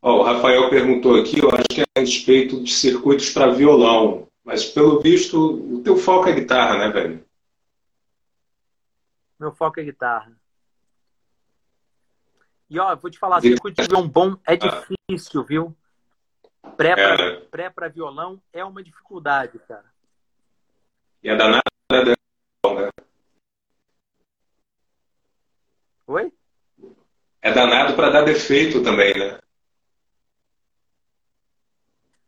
[0.01, 4.27] Oh, o Rafael perguntou aqui, eu acho que é a respeito de circuitos para violão.
[4.43, 7.23] Mas pelo visto, o teu foco é guitarra, né, velho?
[9.39, 10.35] Meu foco é guitarra.
[12.67, 15.77] E ó, vou te falar, circuito de violão bom é difícil, viu?
[16.77, 17.89] Pré para é.
[17.89, 19.90] violão é uma dificuldade, cara.
[21.23, 21.61] E é danada,
[21.91, 22.15] né?
[26.07, 26.33] Oi?
[27.41, 29.39] É danado para dar defeito também, né?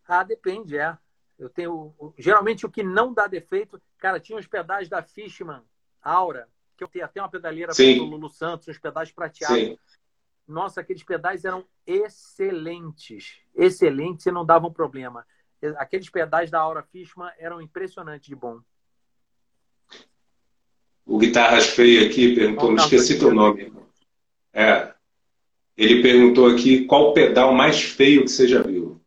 [0.08, 0.96] Ah, depende, é.
[1.40, 1.94] Eu tenho.
[2.18, 3.82] Geralmente o que não dá defeito.
[3.98, 5.64] Cara, tinha os pedais da Fishman
[6.02, 9.58] Aura, que eu tenho até uma pedaleira do Lulu Santos, uns pedais prateados.
[9.58, 9.78] Sim.
[10.48, 13.42] Nossa, aqueles pedais eram excelentes.
[13.56, 15.26] Excelentes e não davam problema.
[15.78, 18.62] Aqueles pedais da Aura Fishman eram impressionantes de bom.
[21.06, 23.74] O Guitarras Feio aqui perguntou, não, não esqueci teu nome.
[24.54, 24.94] É.
[25.76, 29.02] Ele perguntou aqui qual pedal mais feio que você já viu.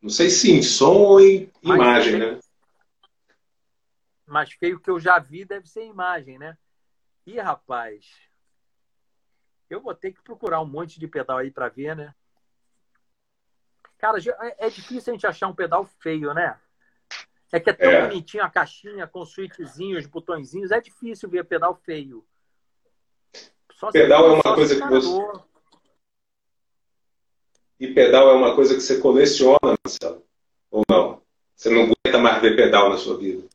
[0.00, 2.40] Não sei se em som ou em mais imagem, feio, né?
[4.26, 6.56] Mais feio que eu já vi deve ser imagem, né?
[7.26, 8.06] Ih, rapaz.
[9.68, 12.14] Eu vou ter que procurar um monte de pedal aí para ver, né?
[13.98, 16.58] Cara, é, é difícil a gente achar um pedal feio, né?
[17.52, 18.06] É que é tão é.
[18.06, 20.70] bonitinho a caixinha com switchzinhos, botõezinhos.
[20.70, 22.24] É difícil ver pedal feio.
[23.72, 25.40] Só pedal é uma coisa que você.
[27.80, 30.24] E pedal é uma coisa que você coleciona, Marcelo?
[30.70, 31.22] Ou não?
[31.56, 33.48] Você não aguenta mais ver pedal na sua vida?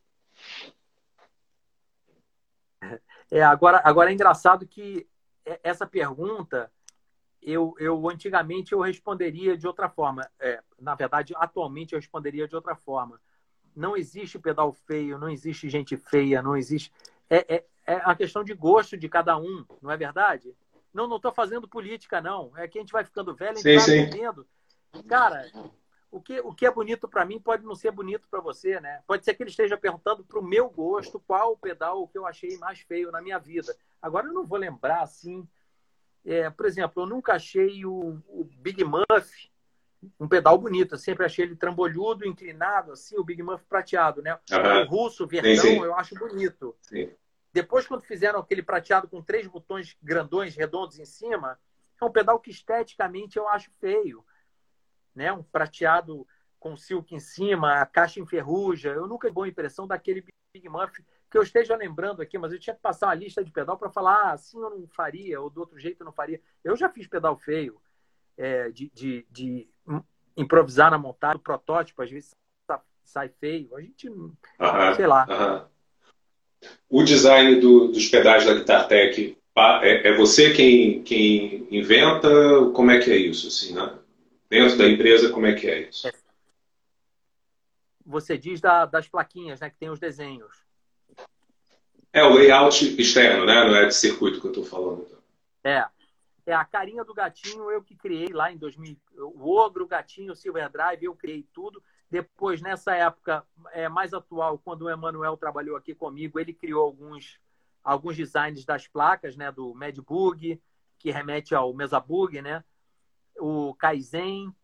[3.30, 5.06] É, agora, agora é engraçado que
[5.62, 6.70] essa pergunta
[7.40, 10.28] eu, eu antigamente eu responderia de outra forma.
[10.40, 13.20] É, na verdade, atualmente eu responderia de outra forma.
[13.76, 16.90] Não existe pedal feio, não existe gente feia, não existe.
[17.28, 20.56] É, é, é a questão de gosto de cada um, não é verdade?
[20.92, 22.56] Não, não estou fazendo política, não.
[22.56, 24.46] É que a gente vai ficando velho, a gente sim, vai aprendendo.
[25.06, 25.44] Cara,
[26.10, 29.02] o que, o que é bonito para mim pode não ser bonito para você, né?
[29.06, 32.26] Pode ser que ele esteja perguntando para o meu gosto qual o pedal que eu
[32.26, 33.76] achei mais feio na minha vida.
[34.00, 35.46] Agora eu não vou lembrar assim.
[36.24, 39.50] É, por exemplo, eu nunca achei o, o, Big Muff
[40.18, 40.94] um pedal bonito.
[40.94, 44.38] Eu sempre achei ele trambolhudo, inclinado, assim, o Big Muff prateado, né?
[44.50, 44.82] Uhum.
[44.82, 45.82] O russo, verdão, sim, sim.
[45.82, 46.76] eu acho bonito.
[46.82, 47.10] Sim.
[47.52, 51.58] Depois, quando fizeram aquele prateado com três botões grandões, redondos em cima,
[52.00, 54.24] é um pedal que esteticamente eu acho feio.
[55.14, 55.32] Né?
[55.32, 56.26] Um prateado
[56.58, 58.92] com silk em cima, a caixa em ferrugem.
[58.92, 62.74] Eu nunca boa impressão daquele Big Muff que eu esteja lembrando aqui, mas eu tinha
[62.74, 65.60] que passar uma lista de pedal para falar ah, assim eu não faria, ou do
[65.60, 66.40] outro jeito eu não faria.
[66.62, 67.80] Eu já fiz pedal feio,
[68.36, 69.68] é, de, de, de,
[70.36, 72.30] improvisar na montagem, o protótipo, às vezes
[73.04, 73.74] sai feio.
[73.76, 74.10] A gente,
[74.96, 75.68] sei lá.
[76.88, 79.36] O design do, dos pedais da Guitar Tech
[79.82, 82.28] é, é, você quem, quem inventa?
[82.74, 83.48] Como é que é isso?
[83.48, 83.98] Assim, né?
[84.50, 86.08] Dentro da empresa, como é que é isso?
[88.04, 89.70] Você diz da, das plaquinhas, né?
[89.70, 90.64] Que tem os desenhos.
[92.12, 93.64] É o layout externo, né?
[93.64, 95.06] Não é de circuito que eu estou falando.
[95.64, 95.84] É.
[96.46, 98.96] É a carinha do gatinho eu que criei lá em 2000.
[99.18, 101.82] O ogro, o gatinho, o Silver Drive, eu criei tudo.
[102.08, 107.40] Depois, nessa época é, mais atual, quando o Emanuel trabalhou aqui comigo, ele criou alguns,
[107.82, 109.50] alguns designs das placas, né?
[109.50, 110.62] Do Medbug,
[111.00, 112.62] que remete ao Mesabug, né?
[113.38, 114.54] O Kaizen,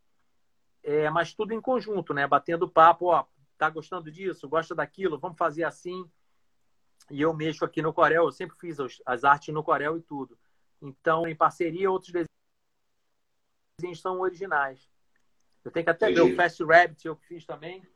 [0.85, 2.29] é, mas tudo em conjunto, né?
[2.29, 3.25] Batendo papo, ó,
[3.59, 6.09] tá gostando disso, gosta daquilo, vamos fazer assim.
[7.11, 10.39] E eu mexo aqui no Corel, eu sempre fiz as artes no Corel e tudo.
[10.83, 14.91] Então, em parceria, outros desenhos são originais.
[15.65, 17.87] Eu tenho que até ver o Fast Rabbit, eu fiz também.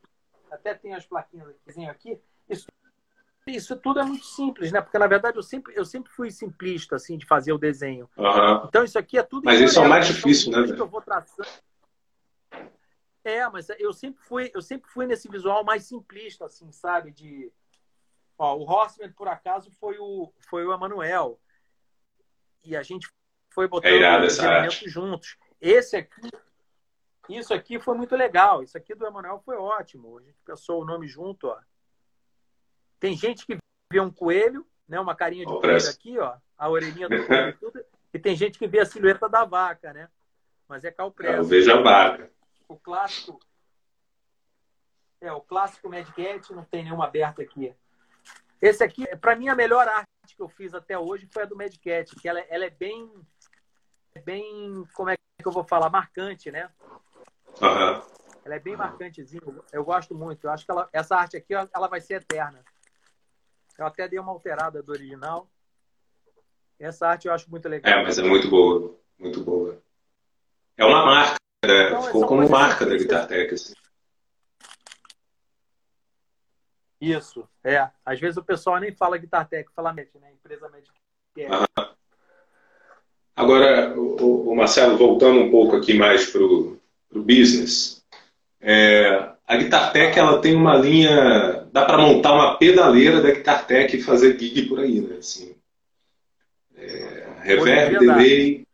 [0.51, 1.49] Até tem as plaquinhas
[1.91, 2.19] aqui.
[2.49, 2.67] Isso,
[3.47, 4.81] isso tudo é muito simples, né?
[4.81, 8.09] Porque, na verdade, eu sempre, eu sempre fui simplista, assim, de fazer o desenho.
[8.17, 8.67] Uhum.
[8.69, 9.45] Então, isso aqui é tudo...
[9.45, 10.59] Mas isso é o mais difícil, né?
[10.79, 11.49] Eu vou traçando.
[13.25, 17.11] É, mas eu sempre fui, eu sempre fui nesse visual mais simplista, assim, sabe?
[17.11, 17.53] De...
[18.39, 21.41] Ó, o Horseman, por acaso, foi o, foi o Emanuel.
[22.67, 23.09] E a gente
[23.51, 25.37] foi botando é os elementos juntos.
[25.61, 26.29] Esse aqui,
[27.29, 28.63] isso aqui foi muito legal.
[28.63, 30.19] Isso aqui do Emanuel foi ótimo.
[30.19, 31.59] A gente pensou o nome junto, ó.
[32.99, 33.57] Tem gente que
[33.91, 34.99] vê um coelho, né?
[34.99, 35.91] Uma carinha de oh, coelho parece.
[35.91, 36.37] aqui, ó.
[36.59, 37.85] A orelhinha do coelho e tudo.
[38.13, 40.09] E tem gente que vê a silhueta da vaca, né?
[40.69, 41.37] Mas é calpresso.
[41.37, 42.31] Eu vejo a vaca.
[42.69, 43.39] O clássico...
[45.21, 47.75] É, o clássico Mad Cat, não tem nenhuma aberta aqui.
[48.61, 51.57] Esse aqui, para mim, a melhor arte que eu fiz até hoje foi a do
[51.57, 53.11] Mad Cat, que ela, ela é bem...
[54.25, 55.91] Bem, como é que eu vou falar?
[55.91, 56.71] Marcante, né?
[57.61, 58.03] Uhum.
[58.45, 59.43] Ela é bem marcantezinha.
[59.73, 60.47] Eu gosto muito.
[60.47, 62.65] Eu acho que ela, essa arte aqui ela vai ser eterna.
[63.77, 65.51] Eu até dei uma alterada do original.
[66.79, 67.93] Essa arte eu acho muito legal.
[67.93, 68.97] É, mas é muito boa.
[69.19, 69.83] Muito boa.
[70.77, 71.87] É uma marca, né?
[71.89, 73.55] Então, Ficou como marca da Guitar Tech.
[73.55, 73.75] Assim.
[77.01, 77.89] Isso, é.
[78.05, 80.29] Às vezes o pessoal nem fala Guitar Tech, fala Met, né?
[80.33, 80.91] Empresa Met.
[81.39, 81.49] É.
[83.35, 86.81] Agora, o, o, Marcelo, voltando um pouco aqui mais para o
[87.13, 88.03] business,
[88.61, 93.67] é, a Guitar Tech ela tem uma linha, dá para montar uma pedaleira da Guitar
[93.67, 95.17] Tech e fazer gig por aí, né?
[95.19, 95.55] Assim,
[96.75, 98.67] é, reverb, delay.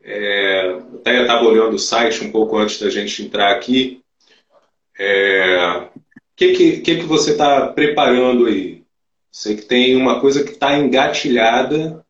[0.00, 4.02] É, até estava olhando o site um pouco antes da gente entrar aqui.
[4.96, 5.88] É,
[6.36, 8.84] que, que, que, que você está preparando aí?
[9.30, 12.04] Sei que tem uma coisa que está engatilhada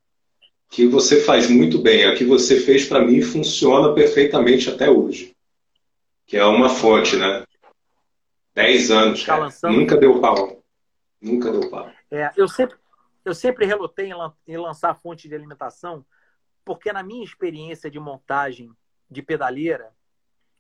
[0.69, 2.05] que você faz muito bem.
[2.05, 5.35] A que você fez para mim funciona perfeitamente até hoje.
[6.27, 7.45] Que é uma fonte, né?
[8.55, 9.25] Dez anos.
[9.25, 10.63] Tá Nunca deu pau.
[11.21, 11.91] Nunca deu pau.
[12.11, 12.77] É, eu sempre,
[13.25, 14.11] eu sempre relutei
[14.47, 16.05] em lançar fonte de alimentação,
[16.65, 18.71] porque na minha experiência de montagem
[19.11, 19.93] de pedaleira,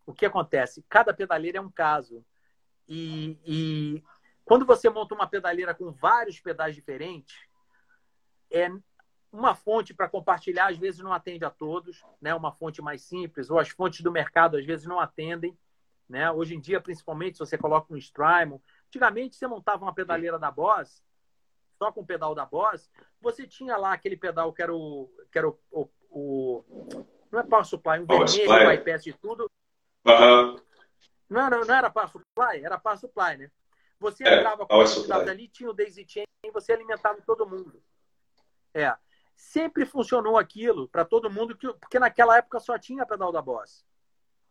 [0.06, 0.84] o que acontece?
[0.88, 2.24] Cada pedaleira é um caso.
[2.88, 4.04] E, e
[4.44, 7.36] quando você monta uma pedaleira com vários pedais diferentes,
[8.50, 8.68] é
[9.32, 12.34] uma fonte para compartilhar às vezes não atende a todos, né?
[12.34, 15.58] Uma fonte mais simples ou as fontes do mercado às vezes não atendem,
[16.08, 16.30] né?
[16.30, 20.50] Hoje em dia, principalmente se você coloca um Strymon, antigamente você montava uma pedaleira da
[20.50, 21.02] Boss,
[21.78, 22.88] só com o pedal da Boss,
[23.20, 26.64] você tinha lá aquele pedal que era o que era o, o, o
[27.32, 29.50] não é Power Supply, um vermelho, um iPad e tudo.
[30.06, 30.56] Uhum.
[31.28, 33.50] Não, não, não era Power Supply, era Power Supply, né?
[33.98, 34.74] Você é, entrava com
[35.30, 37.82] ali, tinha o Daisy Chain e você alimentava todo mundo.
[38.72, 38.94] É.
[39.34, 43.84] Sempre funcionou aquilo para todo mundo, porque naquela época só tinha pedal da Boss.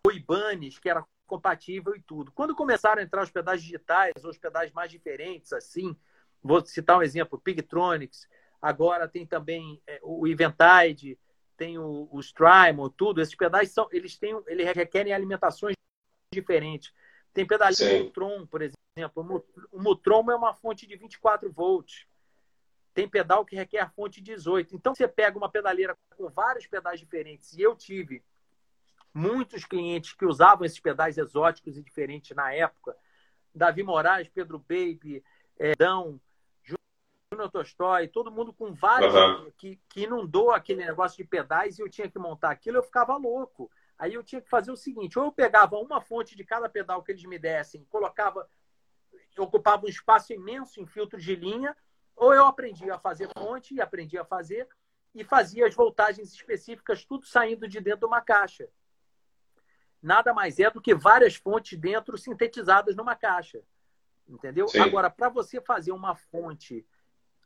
[0.05, 2.31] O Ibanez, que era compatível e tudo.
[2.31, 5.95] Quando começaram a entrar os pedais digitais, ou os pedais mais diferentes, assim,
[6.41, 8.27] vou citar um exemplo, Pigtronics,
[8.61, 11.17] agora tem também é, o Eventide,
[11.55, 13.21] tem o, o Strymon, tudo.
[13.21, 15.75] Esses pedais são, eles têm, eles requerem alimentações
[16.33, 16.93] diferentes.
[17.33, 19.45] Tem pedalinho Mutron, por exemplo.
[19.71, 22.05] O Mutron é uma fonte de 24 volts.
[22.93, 24.75] Tem pedal que requer fonte 18.
[24.75, 27.53] Então você pega uma pedaleira com vários pedais diferentes.
[27.53, 28.23] E eu tive
[29.13, 32.95] muitos clientes que usavam esses pedais exóticos e diferentes na época.
[33.53, 35.23] Davi Moraes, Pedro Baby,
[35.59, 36.19] é, Dão,
[36.63, 39.51] Júnior Tolstói, todo mundo com vários uhum.
[39.57, 43.17] que, que inundou aquele negócio de pedais e eu tinha que montar aquilo, eu ficava
[43.17, 43.69] louco.
[44.03, 47.01] Aí eu tinha que fazer o seguinte: ou eu pegava uma fonte de cada pedal
[47.01, 48.49] que eles me dessem, colocava,
[49.37, 51.73] ocupava um espaço imenso em filtros de linha,
[52.13, 54.67] ou eu aprendia a fazer fonte e aprendia a fazer
[55.15, 58.67] e fazia as voltagens específicas, tudo saindo de dentro de uma caixa.
[60.01, 63.63] Nada mais é do que várias fontes dentro sintetizadas numa caixa.
[64.27, 64.67] Entendeu?
[64.67, 64.79] Sim.
[64.79, 66.85] Agora, para você fazer uma fonte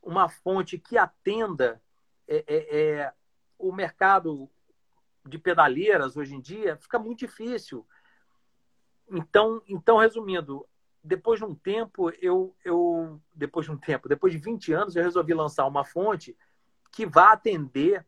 [0.01, 1.80] uma fonte que atenda
[2.28, 3.14] é, é, é,
[3.60, 4.49] o mercado
[5.28, 7.86] de pedaleiras hoje em dia, fica muito difícil.
[9.09, 10.67] Então, então resumindo,
[11.03, 15.03] depois de um tempo, eu, eu depois de um tempo, depois de 20 anos, eu
[15.03, 16.38] resolvi lançar uma fonte
[16.91, 18.05] que vá atender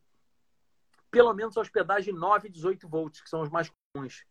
[1.12, 4.26] pelo menos aos pedais de 9 e 18 volts, que são os mais comuns.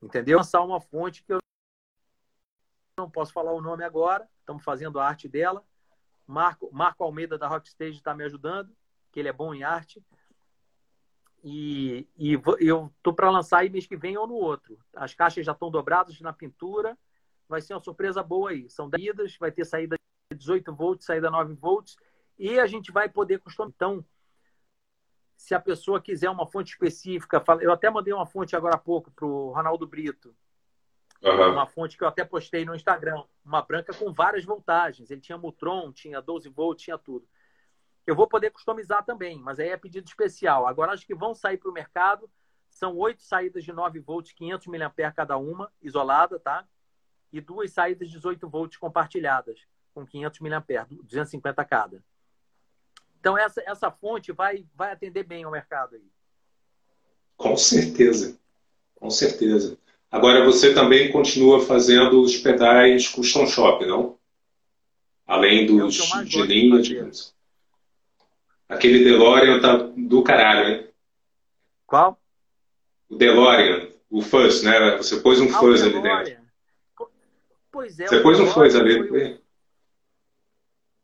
[0.00, 0.38] Entendeu?
[0.38, 1.38] Lançar uma fonte que eu
[2.96, 5.64] não posso falar o nome agora, estamos fazendo a arte dela,
[6.26, 8.74] Marco, Marco Almeida da Rockstage está me ajudando,
[9.10, 10.02] que ele é bom em arte.
[11.42, 14.78] E, e eu tô para lançar aí mês que vem ou no outro.
[14.94, 16.96] As caixas já estão dobradas na pintura.
[17.48, 18.68] Vai ser uma surpresa boa aí.
[18.68, 19.96] São idas, vai ter saída
[20.34, 21.96] 18 volts, saída 9 volts.
[22.38, 23.74] E a gente vai poder customizar.
[23.74, 24.04] Então,
[25.36, 29.10] se a pessoa quiser uma fonte específica, eu até mandei uma fonte agora há pouco
[29.10, 30.34] para o Ronaldo Brito.
[31.22, 31.52] Uhum.
[31.52, 33.24] Uma fonte que eu até postei no Instagram.
[33.44, 35.10] Uma branca com várias voltagens.
[35.10, 37.26] Ele tinha Mutron, tinha 12 volts, tinha tudo.
[38.10, 40.66] Eu vou poder customizar também, mas aí é pedido especial.
[40.66, 42.28] Agora, acho que vão sair para o mercado.
[42.68, 46.66] São oito saídas de 9 volts, 500 mAh cada uma, isolada, tá?
[47.32, 49.60] E duas saídas de 18 volts compartilhadas,
[49.94, 52.02] com 500 mAh, 250 cada.
[53.20, 56.10] Então, essa, essa fonte vai, vai atender bem ao mercado aí.
[57.36, 58.36] Com certeza.
[58.96, 59.78] Com certeza.
[60.10, 64.18] Agora você também continua fazendo os pedais custom shop, não?
[65.24, 65.94] Além dos
[66.24, 66.98] de linha, de...
[68.70, 70.88] Aquele DeLorean tá do caralho, hein?
[71.86, 72.16] Qual?
[73.08, 74.96] O DeLorean, o fuzz, né?
[74.96, 76.40] Você pôs um ah, fuzz ali dentro.
[77.72, 78.06] Pois é.
[78.06, 79.08] Você pôs um fuzz ali.
[79.08, 79.40] Foi...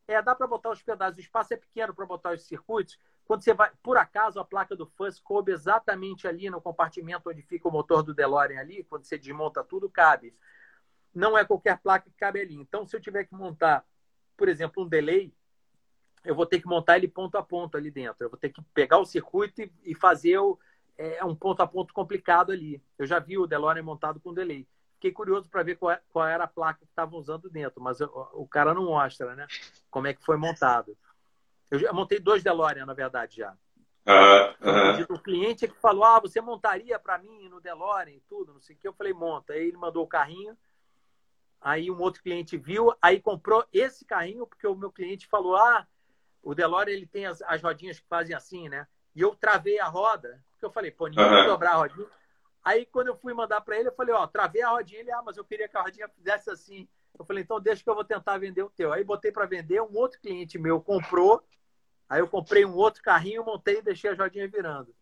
[0.06, 1.16] É, dá para botar os pedais.
[1.16, 2.96] O espaço é pequeno para botar os circuitos.
[3.24, 7.42] Quando você vai, por acaso, a placa do Fuzz coube exatamente ali no compartimento onde
[7.42, 10.32] fica o motor do DeLorean ali, quando você desmonta tudo, cabe.
[11.12, 12.54] Não é qualquer placa que cabe ali.
[12.54, 13.84] Então, se eu tiver que montar,
[14.36, 15.34] por exemplo, um delay,
[16.26, 18.24] eu vou ter que montar ele ponto a ponto ali dentro.
[18.24, 20.58] Eu vou ter que pegar o circuito e, e fazer o,
[20.98, 22.82] é, um ponto a ponto complicado ali.
[22.98, 24.66] Eu já vi o DeLorean montado com delay.
[24.94, 28.00] fiquei curioso para ver qual, é, qual, era a placa que estavam usando dentro, mas
[28.00, 29.46] o, o, cara não mostra, né?
[29.88, 30.96] Como é que foi montado.
[31.70, 33.52] Eu já montei dois DeLorean, na verdade, já.
[34.06, 38.52] Uh, O cliente é que falou: Ah, você montaria para mim no DeLorean e tudo,
[38.52, 38.86] não sei o que.
[38.86, 39.52] Eu falei: Monta.
[39.52, 40.56] Aí ele mandou o carrinho.
[41.60, 45.86] Aí um outro cliente viu, aí comprou esse carrinho, porque o meu cliente falou: Ah,
[46.46, 48.86] o DeLorean ele tem as, as rodinhas que fazem assim, né?
[49.14, 52.06] E eu travei a roda, porque eu falei: Pô, ninguém vai dobrar a rodinha.
[52.64, 55.00] Aí quando eu fui mandar para ele, eu falei: Ó, travei a rodinha.
[55.00, 56.88] Ele, ah, mas eu queria que a rodinha fizesse assim.
[57.18, 58.92] Eu falei: Então deixa que eu vou tentar vender o teu.
[58.92, 61.42] Aí botei para vender, um outro cliente meu comprou
[62.08, 64.94] Aí eu comprei um outro carrinho, montei e deixei a jodinha virando.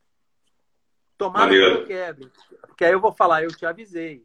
[1.18, 2.32] Tomara que eu quebre.
[2.66, 4.24] Porque aí eu vou falar, eu te avisei.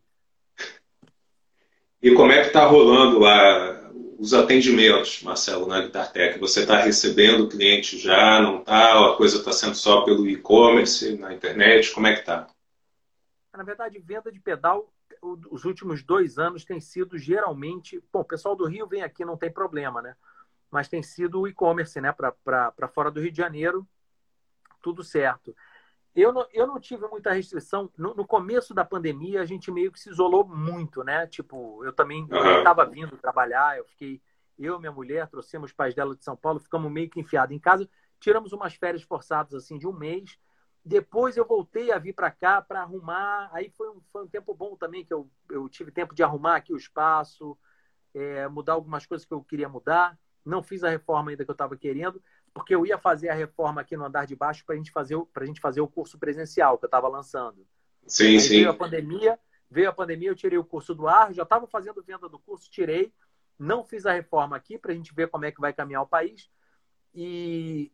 [2.01, 3.78] E como é que está rolando lá
[4.19, 6.37] os atendimentos, Marcelo, na Guitartec?
[6.39, 9.11] Você está recebendo cliente já, não está?
[9.11, 11.91] A coisa está sendo só pelo e-commerce, na internet?
[11.91, 12.47] Como é que está?
[13.55, 18.01] Na verdade, venda de pedal, os últimos dois anos tem sido geralmente...
[18.11, 20.15] Bom, o pessoal do Rio vem aqui, não tem problema, né?
[20.71, 22.11] mas tem sido o e-commerce, né?
[22.11, 23.87] Para fora do Rio de Janeiro,
[24.81, 25.55] tudo certo.
[26.19, 27.89] Eu não, eu não tive muita restrição.
[27.97, 31.25] No, no, começo da pandemia, a gente meio que se isolou muito, né?
[31.27, 34.21] Tipo, eu também estava vindo trabalhar, eu fiquei,
[34.57, 37.55] eu e minha mulher, trouxemos os pais dela de São Paulo, ficamos meio que enfiados
[37.55, 37.89] em casa,
[38.19, 40.37] tiramos umas férias forçadas, assim, de um mês.
[40.83, 43.49] Depois eu voltei a vir para cá para arrumar.
[43.53, 46.57] Aí foi um, foi um tempo bom também, que eu, eu tive tempo de arrumar
[46.57, 47.57] aqui o espaço,
[48.13, 50.19] é, mudar algumas coisas que eu queria mudar.
[50.45, 52.21] Não fiz a reforma ainda que eu estava querendo,
[52.59, 55.45] porque eu ia fazer a reforma aqui no andar de baixo para gente fazer, a
[55.45, 57.65] gente fazer o curso presencial que eu estava lançando.
[58.05, 58.49] Sim, Aí sim.
[58.49, 59.39] Veio a pandemia,
[59.71, 62.69] veio a pandemia, eu tirei o curso do ar, já estava fazendo venda do curso,
[62.69, 63.13] tirei,
[63.57, 66.07] não fiz a reforma aqui para a gente ver como é que vai caminhar o
[66.07, 66.49] país.
[67.15, 67.93] E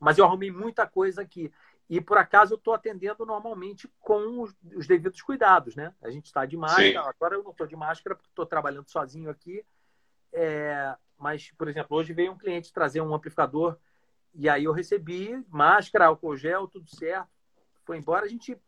[0.00, 1.52] mas eu arrumei muita coisa aqui.
[1.90, 5.94] E por acaso eu estou atendendo normalmente com os, os, devidos cuidados, né?
[6.00, 6.96] A gente está de máscara, Sim.
[6.96, 9.62] agora eu não estou de máscara porque estou trabalhando sozinho aqui.
[10.32, 13.78] É, mas, por exemplo, hoje veio um cliente trazer um amplificador
[14.34, 17.28] e aí eu recebi máscara, álcool gel, tudo certo.
[17.84, 18.26] Foi embora.
[18.26, 18.58] A gente.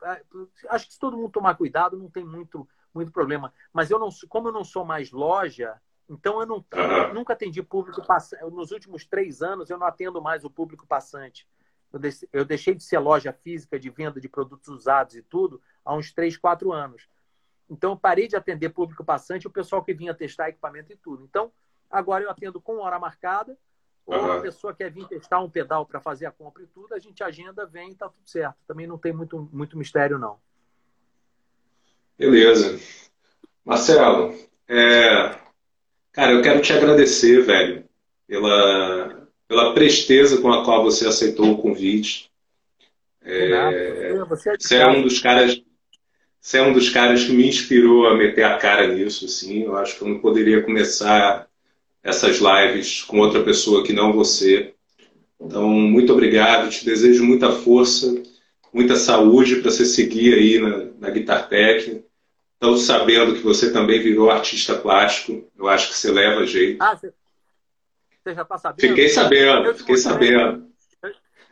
[0.68, 3.52] Acho que se todo mundo tomar cuidado, não tem muito, muito problema.
[3.72, 6.64] Mas eu não, como eu não sou mais loja, então eu, não,
[7.08, 8.44] eu nunca atendi público passante.
[8.44, 11.48] Nos últimos três anos, eu não atendo mais o público passante.
[12.32, 16.12] Eu deixei de ser loja física de venda de produtos usados e tudo há uns
[16.12, 17.08] três, quatro anos.
[17.70, 21.24] Então, eu parei de atender público passante, o pessoal que vinha testar equipamento e tudo.
[21.24, 21.52] Então,
[21.90, 23.56] Agora eu atendo com hora marcada,
[24.06, 24.32] ou uhum.
[24.32, 27.22] a pessoa quer vir testar um pedal para fazer a compra e tudo, a gente
[27.22, 28.56] agenda, vem e tá tudo certo.
[28.66, 30.38] Também não tem muito, muito mistério, não.
[32.18, 32.78] Beleza.
[33.64, 34.34] Marcelo,
[34.68, 35.38] é...
[36.12, 37.88] cara, eu quero te agradecer, velho,
[38.26, 42.30] pela, pela presteza com a qual você aceitou o convite.
[43.22, 44.12] É...
[44.26, 45.62] Você, é você é um dos caras
[46.44, 49.62] você é um dos caras que me inspirou a meter a cara nisso, assim.
[49.62, 51.48] Eu acho que eu não poderia começar
[52.04, 54.74] essas lives com outra pessoa que não você.
[55.40, 58.22] Então, muito obrigado, te desejo muita força,
[58.72, 62.04] muita saúde para você seguir aí na, na Guitar Tech.
[62.52, 66.82] Estão sabendo que você também virou artista plástico, eu acho que você leva jeito.
[66.82, 67.12] Ah, você,
[68.26, 68.88] já está sabendo?
[68.88, 70.66] Fiquei sabendo, fiquei sabendo.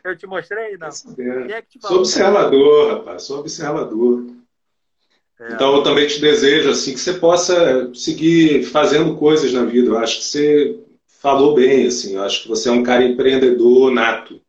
[0.03, 0.87] Eu te mostrei, não?
[1.49, 1.87] É que te?
[1.87, 4.25] Sou observador, rapaz, sou observador.
[5.51, 9.89] Então eu também te desejo assim que você possa seguir fazendo coisas na vida.
[9.89, 10.79] Eu acho que você
[11.19, 12.15] falou bem, assim.
[12.15, 14.39] Eu acho que você é um cara empreendedor nato.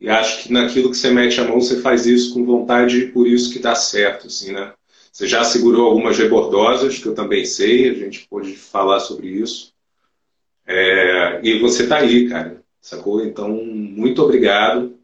[0.00, 3.08] E acho que naquilo que você mete a mão, você faz isso com vontade e
[3.12, 4.72] por isso que dá certo, assim, né?
[5.12, 9.72] Você já segurou algumas rebordosas, que eu também sei, a gente pode falar sobre isso.
[10.66, 13.24] É, e você está aí, cara, sacou?
[13.24, 14.96] Então, muito obrigado.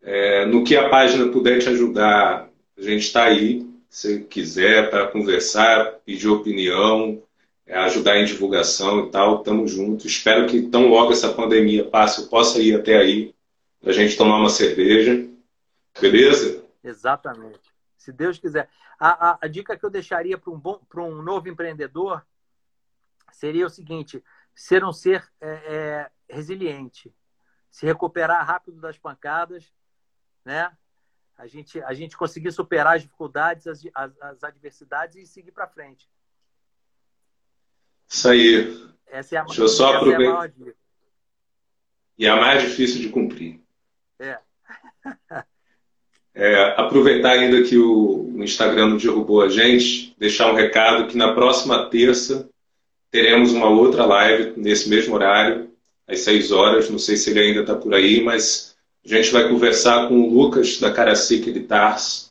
[0.00, 2.48] É, no que a página puder te ajudar,
[2.78, 7.22] a gente está aí se quiser, para conversar, pedir opinião,
[7.66, 10.06] é, ajudar em divulgação e tal, estamos juntos.
[10.06, 13.34] Espero que tão logo essa pandemia passe, eu possa ir até aí
[13.84, 15.28] a gente tomar uma cerveja.
[16.00, 16.64] Beleza?
[16.82, 17.60] Exatamente.
[17.98, 18.66] Se Deus quiser.
[18.98, 22.24] A, a, a dica que eu deixaria para um, bom, um novo empreendedor
[23.30, 24.24] seria o seguinte:
[24.54, 27.14] ser um ser é, é, resiliente,
[27.70, 29.70] se recuperar rápido das pancadas,
[30.46, 30.74] né?
[31.36, 35.66] A gente, a gente conseguir superar as dificuldades, as, as, as adversidades e seguir para
[35.66, 36.08] frente.
[38.08, 38.92] Isso aí.
[39.06, 40.46] Essa é a, Deixa eu só aproveitar.
[40.48, 40.72] É
[42.18, 43.60] e a mais difícil de cumprir.
[44.18, 44.38] É.
[46.34, 51.16] é aproveitar ainda que o, o Instagram não derrubou a gente, deixar um recado que
[51.16, 52.48] na próxima terça
[53.10, 55.70] teremos uma outra live nesse mesmo horário,
[56.06, 56.90] às 6 horas.
[56.90, 58.71] Não sei se ele ainda está por aí, mas
[59.04, 62.30] a gente vai conversar com o Lucas da Caracique de Tars.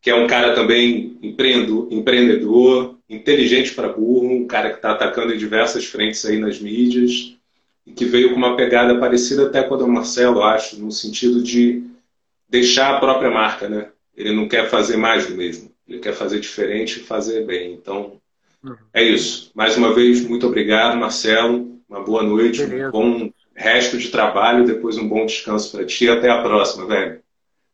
[0.00, 5.38] que é um cara também empreendedor, inteligente para burro, um cara que está atacando em
[5.38, 7.36] diversas frentes aí nas mídias,
[7.86, 11.42] e que veio com uma pegada parecida até com a do Marcelo, acho, no sentido
[11.42, 11.82] de
[12.48, 13.88] deixar a própria marca, né?
[14.16, 17.72] Ele não quer fazer mais do mesmo, ele quer fazer diferente e fazer bem.
[17.72, 18.20] Então,
[18.62, 18.76] uhum.
[18.92, 19.50] é isso.
[19.54, 21.78] Mais uma vez, muito obrigado, Marcelo.
[21.88, 22.88] Uma boa noite, Beleza.
[22.88, 26.08] um bom resto de trabalho, depois um bom descanso para ti.
[26.08, 27.22] Até a próxima, velho.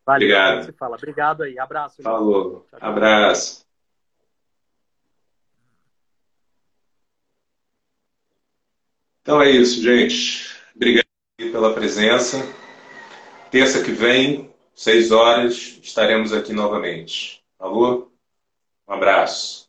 [0.05, 0.74] Valeu, Obrigado.
[0.74, 0.97] Fala.
[0.97, 1.59] Obrigado aí.
[1.59, 2.03] Abraço.
[2.03, 2.66] Falou.
[2.70, 2.89] Tchau, tchau.
[2.89, 3.64] Abraço.
[9.22, 10.57] Então é isso, gente.
[10.74, 11.07] Obrigado
[11.37, 12.39] pela presença.
[13.51, 17.43] Terça que vem, seis horas, estaremos aqui novamente.
[17.59, 18.11] Alô?
[18.89, 19.66] Um abraço.